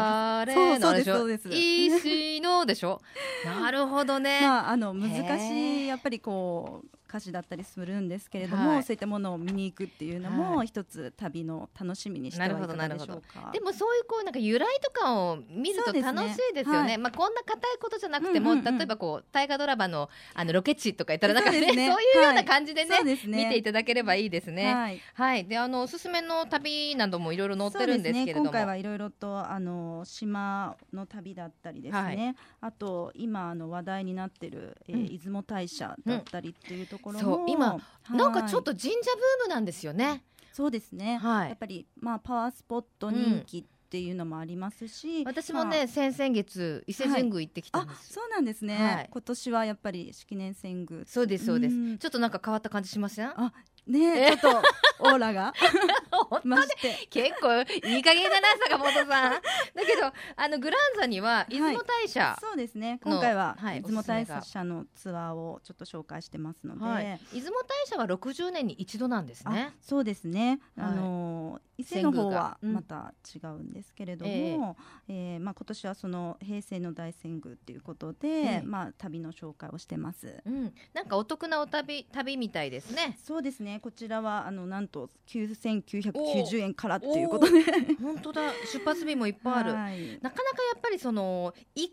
[0.51, 1.49] そうそうですそうです。
[1.49, 3.01] 石のでしょ。
[3.45, 13.51] なるほどね、まあ、あの難しいやっぱりこう歌詞だったりするんですけれども、はい、そういったものを見に行くっていうのも一つ旅の楽しみにしてはいかがでしょうか？
[13.51, 16.83] でもそういうこうなんか由来とかを見ると楽しいですよね。
[16.83, 23.19] ねはい、まあこんな硬いことじゃなくても、うんうんうん、例えばこう大河ドラマのあのロケ地とか言ったらなんかねそう、ね,、いうような感じでねはい、ね。
[23.25, 24.73] 見ていただければいいですね。
[24.73, 32.35] はい、はい、であのおすすめの旅などもいろいろ載ってるんですけれども、ね、今回はいろいろとあの島の旅だったりですね。
[32.61, 37.77] あと今あの話題になってる、えー、うん、出雲大社だったりっていうところも、うん、今
[38.09, 40.23] なんかちょっと神社ブームなんですよね。
[40.53, 51.05] そうですね、はい、やっぱり、まあ、パワースポット人気っていうのもありますし、うん、私もね、まあ、先々月伊勢神宮行ってきたんです、はい、そうなんですね、はい、今年はやっぱり式年遷宮。
[51.05, 53.29] そうですそうです、ちょっとなんか変わった感じしません？
[53.29, 53.53] あ
[53.87, 54.67] ねちょっと
[54.99, 55.53] オーラが？
[56.43, 57.07] まして。
[57.09, 59.05] 結構いい加減だな坂本さん。
[59.73, 62.99] だけどあのグランザには出雲大社、はい、そうですね。
[63.03, 69.73] 今回は出雲大社のツアーをちょっと紹介してますので、はい、出雲大社は60年に一度なんですね。
[69.81, 70.59] そうですね。
[70.77, 74.55] あのー伊勢の方はまた違うんですけれども、うん、え。
[74.55, 74.75] ー、
[75.07, 83.17] えー、まあ、今年はその平成の大遷宮ということで、えー、まあ、旅の紹介をしてます、うん、なんかお得なお旅旅みたいですね。
[83.23, 83.79] そうですね。
[83.81, 87.61] こちらはあのなんと9990円からっていうことで。
[88.01, 88.51] 本当だ。
[88.71, 91.91] 出発日もいっぱいある、はい、なかなかやっぱりその意外に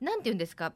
[0.00, 0.72] あのなんていうんですか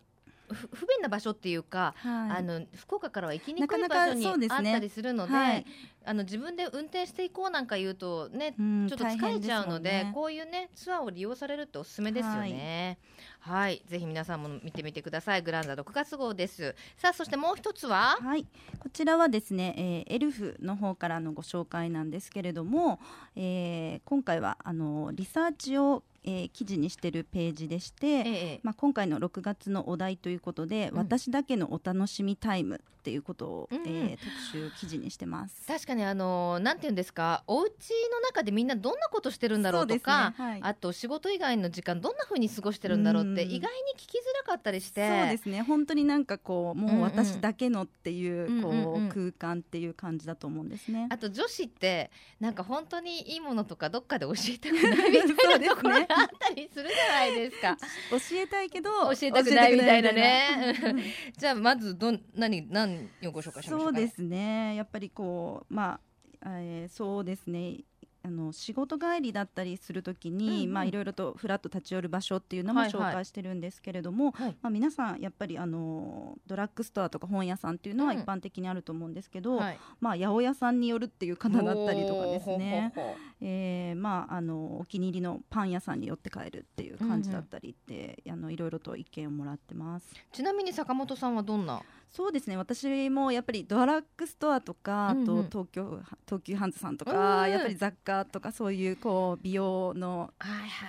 [0.53, 5.67] 不便な場所っていうか、はい、あの福岡からは行きにくい場所にあったりするので、ねはい、
[6.05, 8.55] あの自分で運転していこうなんか言うとね、
[8.88, 12.99] ちょっと疲れちゃうので、ね、こういうねツアーを利用されるとおすすめですよね。
[13.41, 15.43] はい、はい、ぜひ皆さんも見てみてください。
[15.43, 16.75] グランザ6月号です。
[16.97, 18.47] さあそしてもう一つは、はい、
[18.79, 19.75] こちらはですね、
[20.09, 23.01] えー、エルフの方からのご紹介なんですけれども、
[23.37, 35.67] えー、今回はあのリサーチをえー、記事にしてるページでして、ええ、まあ、今回の6月のお題ということで、うん、私だけのお楽しみタイムっていうことを、うん、えー、特集記事にしてます。
[35.67, 37.43] 確かにあのなんていうんですか？
[37.49, 37.69] お家
[38.13, 40.45] の中でみんなどんなことしてるんだろうとか、ね。
[40.45, 45.09] はい、あと仕事以外の時間どんなふうに過ごしてるんだろうって意外に聞きづらかったりして。
[45.09, 45.62] そうですね。
[45.62, 51.09] 本当になんかこうもう私だけのっていう、うんうん、こう、空間っていう感じだと思うんですね。
[51.11, 52.11] あと女子って
[52.41, 57.77] なんか本当にいいものとかどっかで教えたくないみたいな ところがあったりするじゃないですか。
[58.11, 60.12] 教えたいけど教えたくないみたいな。
[60.12, 64.75] ねじゃあまずど何何をご紹介しましょうそうですね。
[64.77, 66.01] やっぱりこうま
[66.41, 67.85] あ、えー、そうですね
[68.25, 74.47] あの仕事帰りだったりするときに、うんうん、まあいろいろとフラッと立ち寄る場所っていうのも紹介してるんですけれども、はい。
[74.47, 82.93] はい、まあ皆さんやっぱりあのドラッグストアとか本屋さんっていうのは一般的にあると思うんですけど、うんはい、まあ八百屋さんによるっていう方だったりとかですね、
[83.41, 90.15] えー、まああのお気に入りのパン屋さんに寄って帰るっていう感じだったりって、うんうん、あのいろいろと意見をもらってます。
[90.33, 92.59] ちなみに坂本さんはどんなそうですね。
[92.59, 100.31] 私もやっぱりドラッグストアとか、あと東京東急ハンズさんとか、やっぱり雑貨とかそういうこう美容の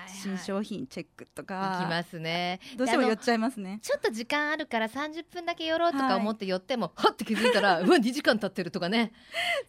[0.05, 2.59] 新商品チェックとか、いきますね。
[2.75, 3.79] どうしても寄っちゃいますね。
[3.81, 9.13] ちょっと時間あるから30分だけ寄ろうとか思って寄っても、はって気づいたら うわ2時間経ってるとかね。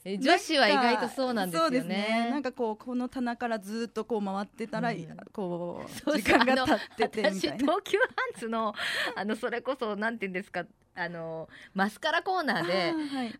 [0.04, 1.84] 女子は意外とそうなんですよね。
[1.84, 2.30] ね。
[2.32, 7.56] なんかこうこの棚からずっとこう回ってたら、うん、こう時間が経っててみたいな。
[7.58, 8.06] 東急ハ
[8.38, 8.74] ンズの
[9.14, 10.64] あのそれこそなんて言うんですか
[10.96, 13.36] あのマスカラコーナーで、はい、新しい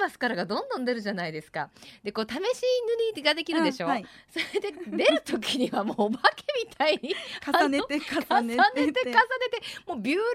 [0.00, 1.70] マスカラがどんどん出るじゃないですか。
[2.02, 2.42] でこう試し塗
[3.16, 9.12] りができるでしょ、はい、それで出る時にはもうお化けみたいに重ねて重ねて重ねて重ねて
[9.86, 10.26] もうビューラー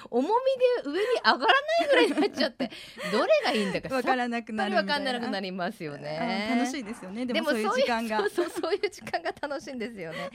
[0.00, 0.28] で重み
[0.84, 2.70] で上に上がらないぐらいになっちゃって
[3.12, 6.56] どれがいいんだか分からなくなる分からなくなりますよね。
[6.56, 7.26] 楽しいですよね。
[7.26, 8.28] でもそういう時間が。
[8.30, 10.30] そうそういう時間が楽しいんですよね。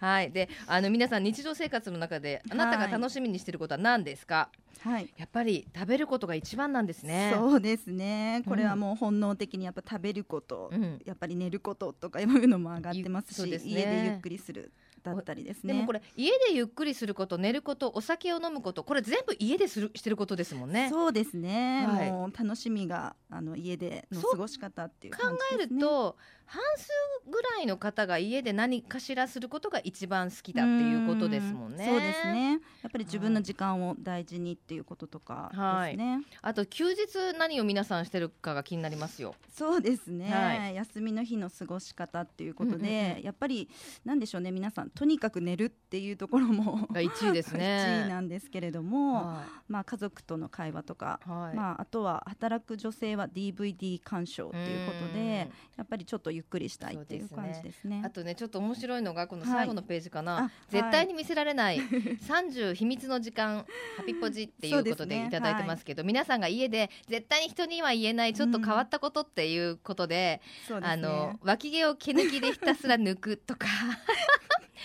[0.00, 0.32] はい。
[0.32, 4.48] であの皆さん日常生活の中であなたが楽しみにしていることは何ですか、
[4.82, 7.32] はい、やっぱり食べることが一番なんですね。
[7.34, 8.42] そうですね。
[8.46, 14.72] これはもう本能的にやっぱ食べること、うん、やっぱり寝ることとかいうのも上がってますし、すね、家でゆっくりする
[15.02, 15.74] だったりですね。
[15.74, 20.88] でもこれ家でゆっくりすること寝ることお酒を飲むことこれ全部家でするしてることですもんね。
[20.90, 26.16] そうですね、はい、もう楽しみがあの家での過ごし方っていう感じです、ね、考えると
[26.46, 26.88] 半数
[27.30, 31.86] ぐらいの方が家で何かしらすることが一番好きだっていうことですもんね。
[31.86, 32.60] そうですね。
[32.82, 39.34] やっぱり自分の時間を大事にっていうこととかですね、はい、あと休日何を皆さんしてるかが気になりますよ。
[39.52, 43.68] そうですね、はい、休みの日の過ごし方っていうことで、やっぱり
[44.04, 44.50] なんでしょうね。
[44.50, 48.02] 皆さんとにかく寝るっていうところも1位ですね。
[48.02, 63.66] 1位なんですけれども、はい、まあ、家族との会話とか、はい、まあ、あとは働く女性は DVD 鑑賞っていうことでやっぱりちょっとゆっくりしたいっていう感じですね、ね、あとねちょっと面白いのがこの最後のページかな、はい、絶対に見せられない30秘密の時間
[63.96, 70.40] ハピポジっていうことでいただいてますけど、ね、皆さんが家で絶対に人には言えないちょっと変わったことっていうことで、
[70.70, 73.66] うん、あの脇毛を毛抜きでひたすら抜くとか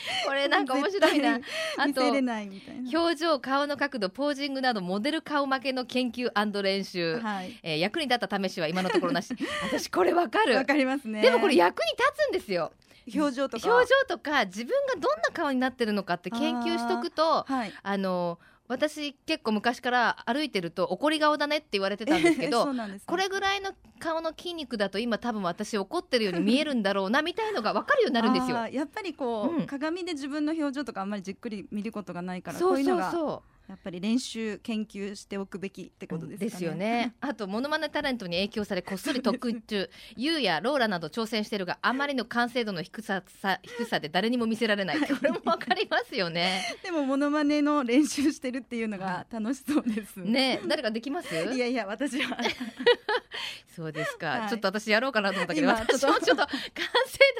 [0.26, 1.40] これなんか面白いな。
[1.78, 9.34] あと表情、顔の角度、ポージングなどモデル顔負けの研究練習、はい、えー、役に立った試しは今のところなし。
[9.64, 10.56] 私これわかる。
[10.56, 11.22] わかりますね。
[11.22, 12.72] でもこれ役に立つんですよ。
[13.16, 28.68] 表情とか表情とか自分がどんな顔になってるのかって研究しとくとあ、はい、あの私結構昔から歩いてると怒り顔だねって言われてたんですけど ね、これぐらいの顔の筋肉だと今多分私怒ってるように見えるんだろうなみたいのが分かるようになるんですよ。
[28.68, 37.14] やっぱりこう、うん、鏡で自分の表情とかあんまりじっくり見ることがないからそうそうそうやっぱり練習研究しておくべきってことです、ね、ですよね。
[37.22, 45.00] あとモノマネタレントに影響されこっそり特訓中、ユウやローラなど挑戦してるがあまりの完成度の低ささ低さで誰にも見せられない。
[45.06, 46.62] これもわかりますよね。
[46.82, 50.18] でもモノマネの練習してるっていうのが楽しそうです。
[50.18, 51.36] ね、誰かできます？
[51.36, 52.38] いやいや私は。
[53.76, 56.52] そうですか、はい、ちょっと私やろうかなと思ったけど、私もちょっと 完成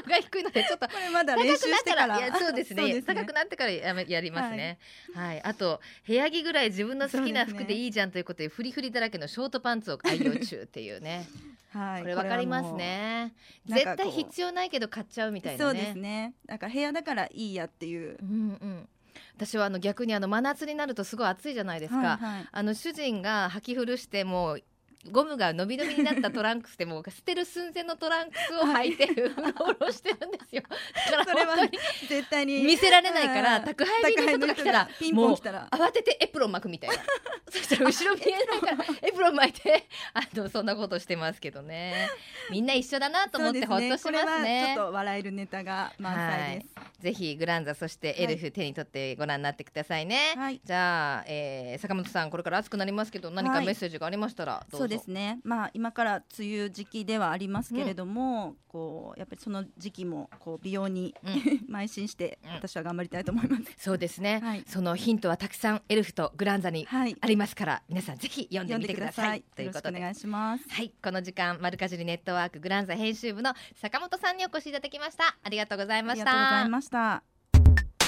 [0.04, 4.80] 度が低いのでちょっとこれまだ練習してからそうですね、ね、高くなってからやめやりますね。
[5.14, 11.28] はい、はい、あと部屋着ぐらい自分の好きな服でいいじゃんということでフリフリだらけのショートパンツを愛用中っていうね。
[11.74, 13.34] はい、これわかりますね。
[13.66, 15.72] 絶対必要ないけど買っちゃうみたいなね。
[15.72, 16.34] そうですね。
[16.46, 18.18] なんか部屋だからいいやっていう。
[18.22, 18.90] うんうん。
[19.36, 24.64] 私はあの逆にあの真夏になるとすごい暑いじゃないですか、はいはい、あの主人が履き古してもう
[25.12, 30.64] ゴムが伸び伸びになったトランクスでも捨てる寸前のトランクスを履いてうろうろしてるんですよ。
[31.12, 31.72] だから本当に
[32.08, 36.96] 絶対に見せられないから宅配便の人が来たらピンポン来たら慌ててエプロン巻くみたいな。
[37.50, 42.10] そしたら後ろ見えないからエプロン巻いてあのそんなことしてますけどね。
[42.50, 44.74] みんな一緒だなと思ってほっとしますね。
[44.76, 46.88] ちょっと笑えるネタが満載です。
[47.02, 50.34] ぜひグランザそしてエルフ手に取ってご覧になってくださいね。
[50.36, 54.97] はい、じゃあ、えー、坂本さんこれから暑くなりますけど何かメッセージがありましたらどうぞ。
[54.98, 55.40] ですね。
[55.44, 61.34] まあ今から梅雨時期ではありますけれども、うん、こうやっぱりその時期もこう美容に、うん、
[61.74, 63.64] 邁進して私は頑張りたいと思います。
[63.78, 69.44] そうですね、はい、そのヒントはたくさんエルフとグランザにありますから、はい、皆さんぜひ読んでみてください。
[69.56, 70.70] ということでお願いします。
[70.70, 75.38] はいこの時間マルカジリネットワークグランザ編集部の坂本さんにお越しいただきました。
[75.44, 76.32] ありがとうございました。
[76.32, 77.24] ありがとうございました。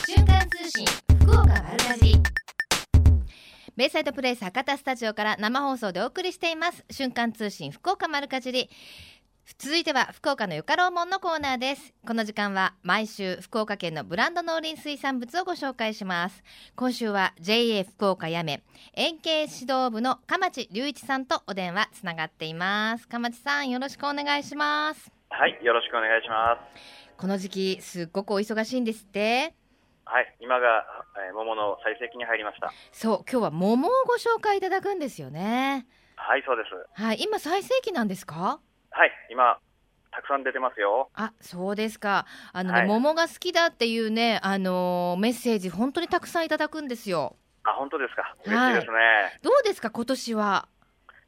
[0.05, 0.85] 瞬間通信
[1.21, 2.38] 福岡マルカジ
[3.79, 6.83] ベイサイドプレイス博多スタジオから生放送でお送りしています。
[6.91, 8.69] 瞬間通信福岡丸かじり。
[9.57, 11.93] 続いては福岡のよかろうもんのコーナーです。
[12.05, 16.43] この時間は毎週福岡県のブランド農林水産物をご紹介します。
[16.75, 18.63] 今週は JA 福岡やめ
[18.95, 23.07] 円形指導部の鎌地隆一さんとお電話つながっています。
[23.07, 25.09] 鎌地さんよろしくお願いします。
[25.29, 27.15] はいよろしくお願いします。
[27.15, 29.53] この時期すっごくお忙しいんですって
[30.11, 30.83] はい、今が、
[31.27, 32.73] えー、桃の最盛期に入りました。
[32.91, 35.85] そう、今日は桃をご紹介いただくんですよね。
[36.15, 36.99] はい、そうです。
[36.99, 38.59] はい、今最盛期なんですか？
[38.89, 39.59] はい、今
[40.09, 41.11] たくさん出てますよ。
[41.13, 42.25] あ、そうですか。
[42.53, 47.35] あのね、はい、桃が好きだっていうね、あのー、メッセージ本当にたくさんいただくんですよ。
[47.63, 48.33] あ、本当ですか。
[48.47, 48.93] 嬉しいですね。
[48.97, 50.67] はい、どうですか今年は？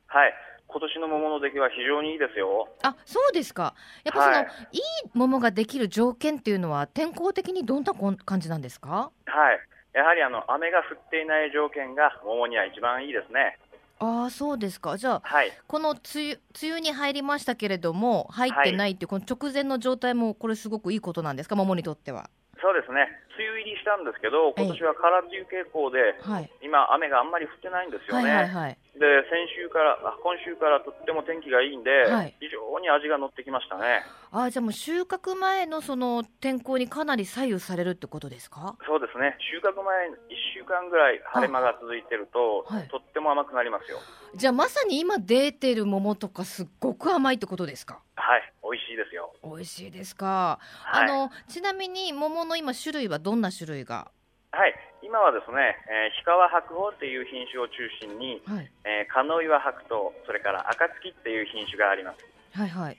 [0.08, 0.34] はい。
[0.72, 2.70] 今年の桃の出来は非常にいいですよ。
[2.82, 3.76] あ、そうですか。
[4.06, 4.82] やっぱその、はい、いい
[5.14, 9.12] 桃ができる条件っていうのは天候的にどんな感じなんですか？
[9.26, 9.60] はい。
[9.94, 13.60] やはりあの雨が降っていない条件が桃には一番いいですね。
[14.00, 21.56] ああそうですかじゃあ、はい、この梅雨梅雨に入りましたけれども入ってないっていう、この直前の状態もこれすごくいいことなんですか？
[21.56, 22.30] 桃にとっては。
[22.62, 23.10] そうですね。
[23.38, 28.30] 梅雨入りしたんですけど今年は空梅雨傾向で、はい、今雨があんまり降ってないんですよね。
[28.30, 28.78] はいはいはい。
[28.94, 29.00] で
[29.32, 34.04] 先週からあ今週からとっても天気がいいんで、はい、非常に味が乗ってきましたね。
[34.32, 38.76] あじゃあもう収穫前のその天候にかなり左右されるってことですか？
[38.86, 39.38] そうですね。
[39.40, 40.14] 収穫前1
[40.54, 43.98] 週間ぐらい晴れ間が続いてると、はい、とっても甘くなりますよ。
[44.36, 48.00] じゃあまさに今出てる桃とかすっごく甘いってことですか？
[48.16, 49.34] はい美味しいですよ。
[49.44, 54.12] 美味しいですか、はい、あのちなみに桃の今種類はどんな種類が？
[54.52, 54.74] はい。
[55.04, 62.26] 今はですね、えー、氷川白鳳っていう品種を中心に、はい、えー、ノ岩白桃それから暁っていう品種があります。
[62.54, 62.98] はいはい。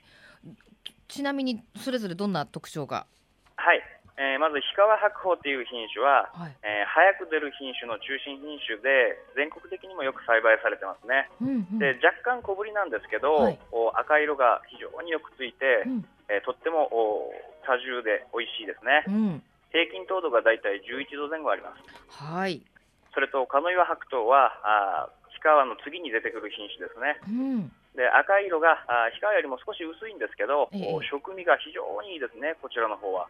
[1.07, 3.05] ちなみにそれぞれどんな特徴が？
[3.55, 3.81] はい、
[4.17, 13.57] えー、まず氷川白鳳っていう品種は、はい、えー、早く出る品種の中心品種で全国的にもよく栽培されてますね、うんうん、で若干小ぶりなんですけど、はい、
[13.97, 16.93] 赤色が非常によくついて、うん、えー、とっても
[17.65, 19.43] 多重で美味しいですね、うん。
[19.73, 21.81] 平均糖度がだいたい11度前後あります。
[22.21, 22.61] はい。
[23.13, 27.19] それと、カノイワ白桃は、あ氷川の次に出てくる品種ですね。
[27.27, 33.29] うんで赤い色があ氷川よりも少し薄いんですけど、ええ、食味が非常にいいですね、こちらの方は。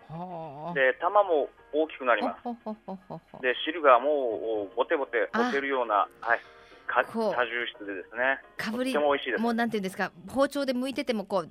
[0.73, 3.41] で玉も大きくなります。
[3.41, 6.39] で汁がもうボテボテ落ちるような、はい、
[6.87, 8.39] 果汁質でですね。
[8.55, 9.41] かぶりとても美味しいです。
[9.43, 11.49] もうなんていうんですか、包丁で剥いててもこう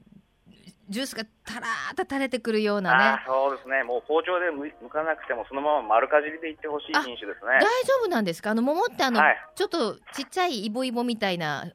[0.89, 11.73] ジュースがたらーっと垂れてくるようなねそうですねもう包丁でむかなくてもそのまま丸かじりでいってほしい品種ですね大丈夫なんですかあの桃ってあの、はい、ちょっとちっちゃいイボイボみたいな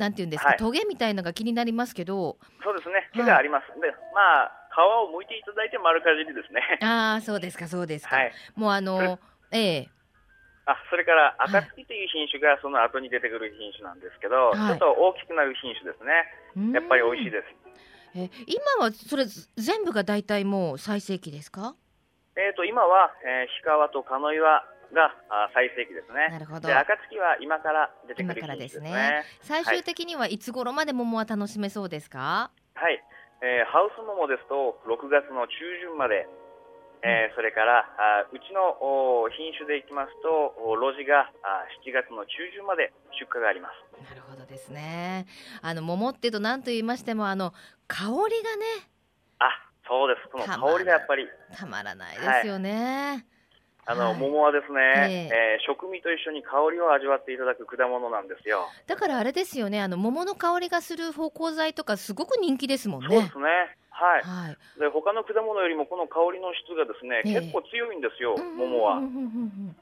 [0.00, 2.38] なんていうんですか、はい、トゲみたいのが気になりますけど。
[2.64, 3.10] そうですね。
[3.12, 6.62] 毛があります、はい、でまあ皮を剥いていただいて丸かじりですね。
[6.80, 9.20] ああそうですかそうですか、はい、もうあの
[9.52, 9.88] ええ。
[10.66, 16.72] あそれから赤月という品種がその後に出てくる品種なんですけど、ちょっと大きくなる品種ですね。
[16.72, 17.44] やっぱり美味しいです。
[18.14, 19.24] え今はそれ
[19.56, 21.74] 全部が大体もう最盛期ですか？
[22.36, 26.28] えーと、今は、えー、氷川と鹿の岩があ最盛期ですね。
[26.30, 26.68] なるほど。
[26.68, 29.24] 暁は今から出てくる、ね、今からですね。
[29.42, 32.50] 最終的にはいつ頃まで桃は楽しめそうですか？
[32.74, 33.02] はい。
[33.42, 36.26] えー、ハウス桃ですと6月の中旬まで。
[37.02, 38.76] えー、それからあうちの
[39.32, 44.04] 品種でいきますと露地があ7月の中旬まで出荷があります。
[44.04, 45.24] なるほどですね。
[45.62, 47.54] あの桃っていうと何と言いましてもあの
[47.88, 48.12] 香り
[48.44, 48.66] がね。
[49.38, 49.48] あ
[49.88, 50.28] そうです。
[50.28, 51.26] この香りがやっぱり。
[51.56, 53.24] たまらないですよね、はい、
[53.90, 58.68] あの、はい、桃はですね、えー、えー、食味と一緒に香りを味わっていただく果物なんですよ。
[58.86, 63.08] だからあれですよねあの桃の香りがする芳香剤とかすごく人気ですもんね。
[63.08, 63.44] そうですね
[63.90, 69.02] はい、はい、で他の果物よりもこの香りの質がですね、えー、結構強いんですよ、桃は。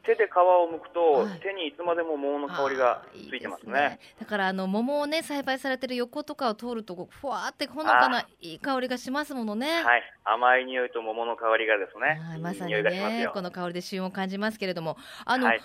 [0.02, 3.70] 手で皮を剥くと、はい、手にいつまでも桃の香りがついてますね。
[3.70, 9.82] いいすねだからあの桃をね栽培されてる横とかを通るとふわってほのかないい香りがしますものね。
[9.82, 12.40] はい、甘い匂いと桃の香りがですね。
[12.40, 15.60] まさにねこの香りで旬を感じますけれども、あの、はい、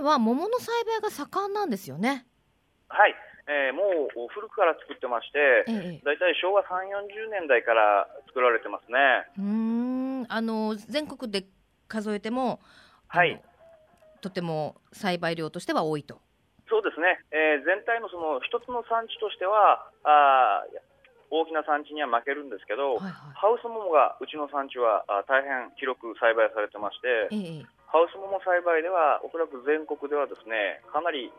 [0.00, 2.26] は桃の栽培が盛んなんですよね。
[2.88, 3.14] はい。
[3.48, 5.64] えー、もう古くから作ってまして、
[6.04, 8.98] 大、体、昭和3、40年代から作られてますね。
[9.38, 10.26] うん。
[10.28, 11.46] あの全国で
[11.88, 12.60] 数えても、
[13.08, 13.40] はい、
[14.20, 16.20] とても栽培量としては多いと。
[16.70, 20.62] そうですね、えー、全体のその一つの産地としてはあ
[21.26, 31.30] 大きな産地には負けるんですけど、はいはい、ハウス桃がうちの産地はあ大変広く栽培されてまして、ええ、ハウス桃栽培ではおそらく全国ではですねかなり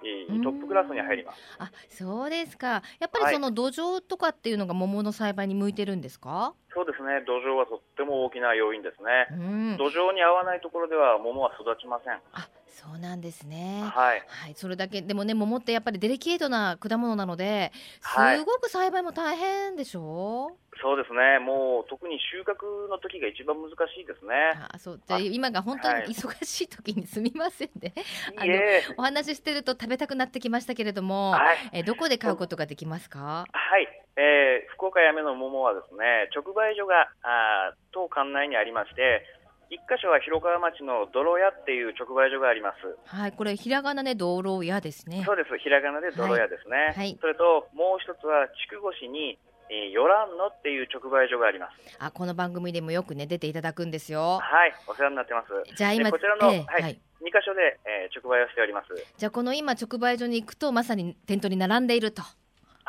[0.43, 1.39] トップクラスに入ります。
[1.59, 2.83] あそうですか。
[2.99, 7.23] やっぱりその土壌とかっていうのが桃の栽培に向いてるんですか、はい、そうですね。
[7.25, 12.19] 土壌はとっても大きな要因ですね、土壌に合わないところでは桃は育ちません。
[12.33, 13.83] あそうなんですね。
[13.83, 20.53] はい、はい、それだけでもね桃ってやっぱりデリケートな果物なのですごく栽培も大変でしょ？
[20.55, 24.33] う、そうですね、もう特に収穫の時が一番難しいですね。
[24.71, 25.01] あそう。
[25.05, 27.93] じゃ今が本当に忙しい時にすみませんね。
[28.35, 33.45] はい、あのお話ししてると食べたくなってきましたけれども、はい、えどこで買うことができますか？
[33.51, 39.25] はい、えー、福岡やめの桃はですね直売所があ当館内にありまして、
[39.71, 42.99] 一箇所は広川町の泥屋っていう直売所があります。
[43.07, 45.23] はい、これひらがなで泥屋ですね。
[45.25, 45.57] そうです。
[45.63, 46.93] ひらがなで泥屋ですね。
[46.93, 47.17] はい。
[47.21, 49.39] それともう一つは筑後市に
[49.71, 51.95] えー、ヨランノっていう直売所があります。
[51.97, 54.39] あ、この番組でもよくね出ていただくんですよ。
[54.43, 55.47] はい、お世話になってます。
[55.77, 58.87] じゃあ今こちらの、えー、はい、2箇所で、えー、直売をしております。
[59.17, 62.21] じゃあこの今直売所に行くとまさに店頭に並んでいると。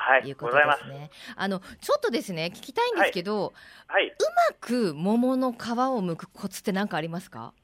[0.03, 1.11] はい、いうことですね。
[1.37, 3.53] あのちょっとですね聞きたいんですけど、
[3.87, 4.13] はい、う
[4.51, 7.55] まく桃の皮を剥くコツって何かありますか？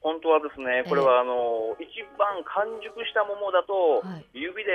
[0.00, 4.72] 本当はですね、これはあの、えー、一番完熟した桃だと、はい、指で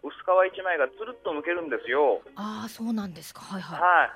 [0.00, 2.22] 薄皮一枚がつるっと剥けるんですよ。
[2.36, 3.42] ああ、そうなんですか。
[3.42, 3.80] はいはい。
[3.80, 4.08] は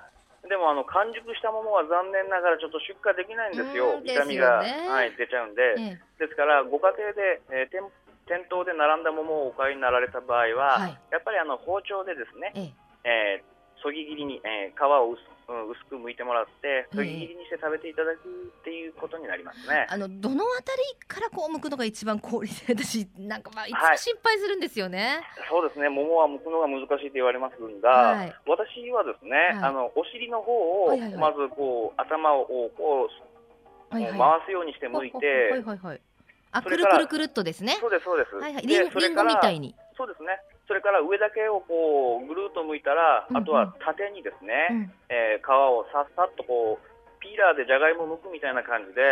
[0.46, 0.48] い。
[0.48, 4.00] でもあの完熟した桃は残念ながらちょっと出荷できないんですよ。
[4.00, 7.82] 痛みが、はい、出ちゃうんで、ええ、ですからご家庭で、えー、店
[8.26, 12.74] 店頭で並んだ桃をお買いになられた場合は、はい、やっぱりあの包丁でですね、え
[13.06, 13.40] え。
[13.40, 19.86] えー、そぎ切りに、えー、皮を薄うん、薄く剥いてもらってそぎ切りにして食べていただくっていうことになりますね。
[19.88, 25.88] あのどのあたりからこう剥くのが一番効率で私なんかまあいつも心配するんですよね、はい、そうですね。
[25.88, 35.54] 桃は剥くのが難しいと言われますが、はい、私はですね、はい、あのお尻の方をまずこう頭をこう、はいはい、回すようにして剥いて。
[35.54, 36.00] はいはいはい
[36.56, 37.76] あくるくるくるっとですね。
[37.80, 38.34] そうですそうです。
[38.36, 38.66] はいはい。
[38.66, 39.74] リンリンゴみたいに。
[39.96, 40.40] そうですね。
[40.66, 49.02] それから上だけをこうぐるっと剥いたら、あとは縦にですね、うん、えー、皮をさっさっとこうピーラーでじゃがいも剥くみたいな感じで。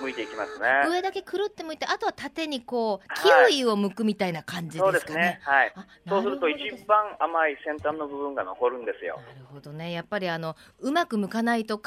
[0.00, 0.66] 剥いていきますね。
[0.88, 4.98] 上だけくるって剥いて、あとは縦にこうキウイを剥くみたいな感じですかね。
[4.98, 5.40] そうですね。
[5.42, 5.72] はい。
[6.08, 9.16] そうすると一番甘い先端の部分が残るんですよ。
[9.16, 9.92] なるほどね。
[9.92, 11.80] やっぱりあのうまく剥かないと皮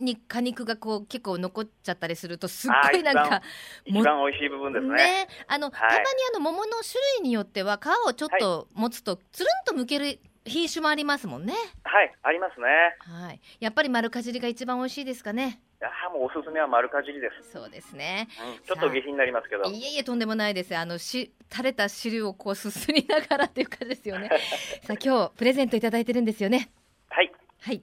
[0.00, 3.42] に果肉がこう結構残っちゃったりするとすっごいなんか
[3.84, 4.94] 一番美味しい部分ですね。
[4.94, 11.54] ねあの、はい、たまにあの桃の種類によっては皮をちょっと持つとつるんと剥ける品種もありますもんね。
[11.84, 12.66] はい、ありますね。
[12.98, 13.40] はい。
[13.60, 15.60] やっぱり丸かじりが一番美味しいですかね。
[15.84, 17.52] やもうおすすめは丸かじりです。
[17.52, 18.28] そうですね。
[18.58, 19.64] うん、ちょっと下品になりますけど。
[19.70, 20.74] いえいえとんでもないです。
[20.76, 24.30] あのし垂れた汁をこうすすりながらっていう感じですよね。
[24.82, 26.70] さあ今日プレゼントいただいてるんですよね。
[27.10, 27.32] はい。
[27.60, 27.82] はい。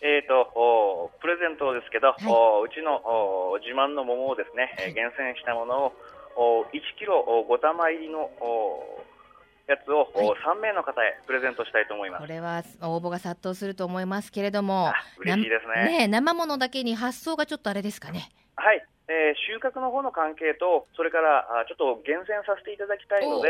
[0.00, 3.00] えーと、おプレゼントですけど、はい、おうちの
[3.52, 5.92] お自慢の桃をですね、はい、厳選したものを
[6.36, 9.04] お1キロ5玉入りのお
[9.66, 12.20] やつを、はい、3名の方へプレゼントしたいと思います。
[12.20, 15.98] これは応募が殺到すると思いますけれども嬉しいですね。
[16.06, 18.30] ね生ものだけに発送がちょっとあれですかね。
[18.56, 23.48] はい、えー、収穫の方の関係とそれからあちょっと厳選させていただきたいので、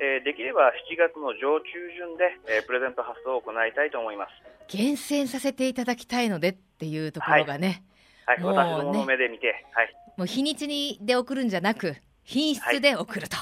[0.00, 4.30] えー、できれば7月の上中旬で、えー、プレゼント発送を行いたいと思います。
[4.68, 7.84] 厳選させていただきたいのでっていうところがね、
[8.26, 13.36] はい、はい、私どもの目で見て、はい、もう日にちにで送るんじゃなく品質で送ると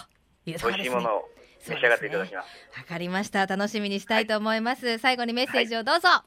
[0.44, 1.28] いうところですね、はい、美味しいものを
[1.62, 2.46] 召し上がっていただきます。
[2.74, 3.46] わ、ね、かりました。
[3.46, 4.86] 楽しみにしたいと思います。
[4.86, 6.08] はい、最後にメッセージをどうぞ。
[6.08, 6.24] は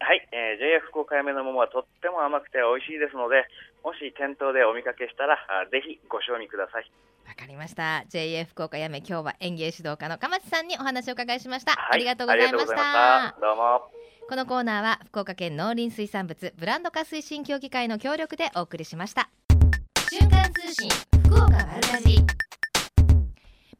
[0.00, 3.46] い、はい、えー、JF 福岡やめの桃はとっても甘くて美味しいですので、
[3.84, 6.90] もし店頭でお見かけしたら、あぜひご賞味ください。
[7.26, 8.04] わかりました。
[8.08, 11.72] JA 福岡やめ今日は園芸指導家の鎌地さんにお話を伺いしました。
[11.72, 13.36] はい、ありがとうございました。
[13.40, 14.02] どうも。
[14.28, 19.30] このコーナーは福岡県農林水産物ブランド化推進協議会の協力でお送りしました。
[20.10, 20.88] 瞬間通信
[21.24, 22.51] 福岡丸かじり。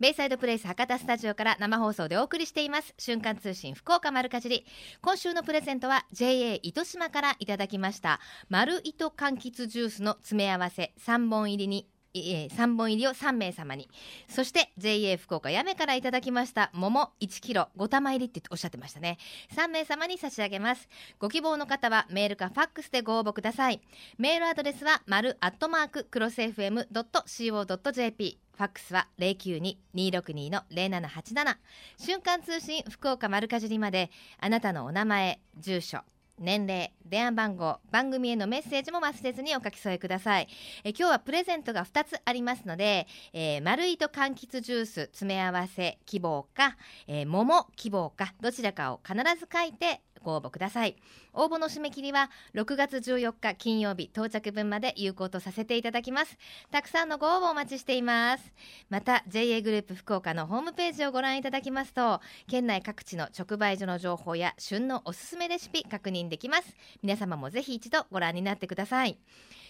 [0.02, 2.92] ベイサイドプレイス博多スタジオから生放送でお送りしています。
[2.98, 4.66] 瞬間通信福岡丸かじり。
[5.00, 8.18] 今週のプレゼントは JA 糸島からいただきました。
[8.48, 13.88] 丸糸柑橘ジュースの詰め合わせ3本入りに、3本入りを3名様に。
[14.28, 19.18] そして JA 福岡やめからいただきました桃1キロ5玉入りっておっしゃってましたね。
[19.56, 20.88] 3名様に差し上げます。
[21.18, 23.80] ご希望の方はメールかファックスでご応募ください。
[24.18, 31.56] メールアドレスは丸アットマーククロス FM.co.jp ファックスは092-262-0787
[31.96, 34.10] 瞬間通信福岡丸かじりまで。
[34.38, 36.02] あなたのお名前住所
[36.42, 40.48] 年齢電話番号番組へのメッセージも忘れずにお書き添えください。
[40.82, 46.76] え今日はプレゼントが2つありますので、えー、丸糸柑橘ジュース詰め合わせ希望か、
[47.06, 50.96] えー、桃希望かどちらかを必ず書いてご応募ください。
[51.34, 56.38] 応募の締め切りは6月14日金曜日到着分まで有効とさせていただきます。
[56.70, 58.52] たくさんのご応募お待ちしています。
[58.88, 66.74] また JA グループ福岡のホームページをご覧いただきますと県内各地の直売所の情報や旬のおすすめレシピ確認できます。
[67.02, 69.18] 皆様もぜひ一度ご覧になってください。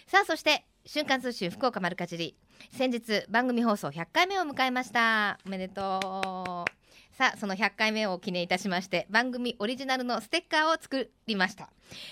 [0.07, 2.35] さあそして瞬間通信福岡丸かじり。
[2.71, 5.39] 先日番組放送100回目を迎えました。
[5.45, 6.82] おめでとう。
[7.13, 11.69] さあその100回目を記念いたしまして番組オリジナルのステッカーを作りました。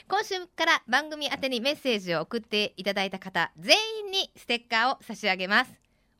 [0.07, 3.75] 今週から番組宛にメッセージを送っていただいた方全
[4.05, 5.71] 員にステッカーを差し上げます。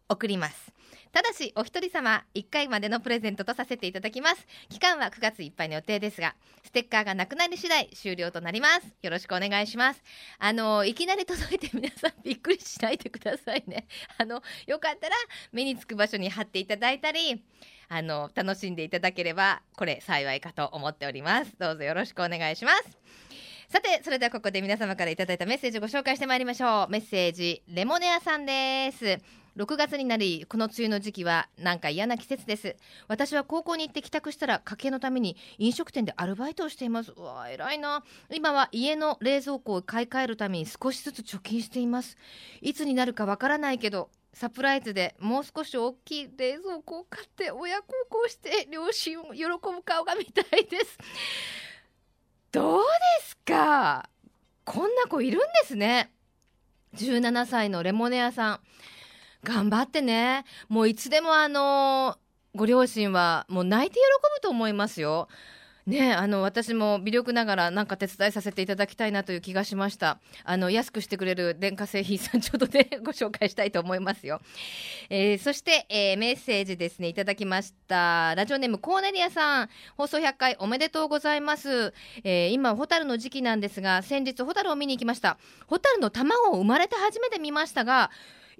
[0.10, 0.74] 送ります。
[1.12, 4.48] ただしお一人様1回までのプレゼントとさせていただきます。
[4.70, 8.96] 期間は9月いっぱいの予定ですがステッカーがなくなり次第終了となります。
[9.04, 10.02] よろしくお願いします。
[10.40, 13.86] あのいきなり届いて皆さんびっくりしないでくださいね。
[14.18, 15.16] あのよかったら
[15.52, 17.44] 目につく場所に貼っていただいたり
[17.94, 21.54] あの楽しんでいただければこれ幸いかと思っております。
[21.60, 22.98] どうぞよろしくお願いします。
[23.68, 26.90] さてそれではここで皆様からいただいたメッセージをご紹介してまいりましょう。
[26.90, 29.20] メッセージレモネアさんです。
[29.58, 32.78] 6月になりこの梅雨の時期はなんか嫌な季節です。
[33.10, 37.12] 私は高校に行って帰宅したら家計のために飲食店でアルバイトをしています。
[37.12, 38.06] うわ偉いな。
[38.34, 42.16] 今は家の冷蔵庫を買い替えるために少しずつ貯金しています。
[42.62, 50.98] いつになるかわからないけどサプライズでもう少し大きい冷蔵庫を買って親孝行して両親を喜ぶ顔が見たいです。
[52.52, 54.10] どうですか？
[54.66, 56.12] こんな子いるんですね。
[56.96, 58.60] 17歳のレモネアさん。
[59.44, 60.46] 頑張ってね。
[60.70, 62.18] もういつでもあの
[62.56, 64.02] ご両親はもう泣いて喜
[64.36, 65.28] ぶと思いますよ。
[65.88, 70.20] ねあの私も微力ながらなんか手伝いさせていただきたいなという気がしました。
[70.44, 74.42] あの安くしてくれる電化製品さんちょっとでご紹介したいと思いますよ、
[75.10, 78.34] えー、そして、えー、メッセージですねいただきました。
[78.36, 85.38] ラジオネームコーネリアさん放送100回おめでとうございます、えー、今ホタルの時期なんですが先日ホタルを見に行きました。
[85.68, 88.12] ホタルの卵を生まれて初めて見ましたが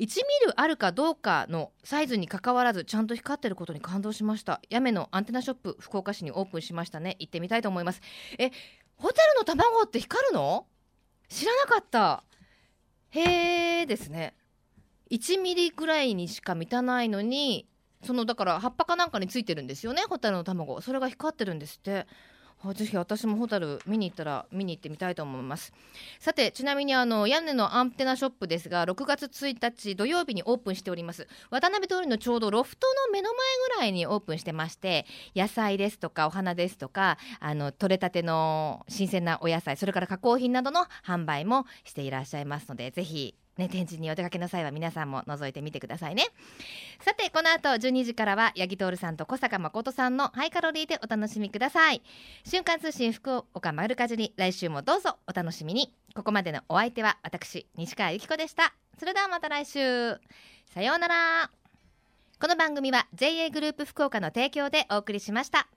[0.02, 0.08] 1ミ
[0.48, 4.60] ルあるかどうかのサイズにかかわらずちゃんと光ってることに感動しました。
[4.72, 7.18] やめのアンテナショップ福岡市にオープンしましたね。
[7.20, 8.02] 行ってみたいと思います。
[8.40, 8.50] え
[8.98, 10.66] ホタルの卵って光るの？
[11.30, 12.24] 知らなかった。
[13.12, 14.34] へえですね。
[15.12, 17.68] 1ミリぐらいにしか満たないのに
[18.04, 20.82] そのだから葉っぱかなんかについてるんですよねホタルの卵。
[20.82, 22.08] それが光ってるんですって。
[22.76, 25.74] ぜひ私もホタル見に行ったら見に行ってみたいと思います。
[26.20, 31.28] さてちなみにあの屋根のアンテナショップですが6月1日土曜日にオープンしております。
[31.50, 33.38] 渡辺通りのちょうどロフトの目の前
[33.76, 35.06] ぐらいにオープンしてまして
[35.36, 46.28] 野菜ですとかお花ですとかあの取れたての新鮮なお野菜それから加工品などの販売もしていらっしゃいますのでぜひね、展示にお出かけの際は皆さんも覗いてみてくださいね。
[47.02, 52.02] さてこの後12時からは八木徹さんと小坂誠さんのハイカロリーでお楽しみください。
[52.46, 55.94] 瞬間通信福岡丸かじり来週もどうぞお楽しみに。
[56.16, 58.74] ここまでのお相手は私西川由紀子でした。
[58.98, 60.20] それではまた来週。
[60.74, 61.52] さようなら。
[62.40, 65.68] この番組は JA グループ福岡の提供でお送りしました。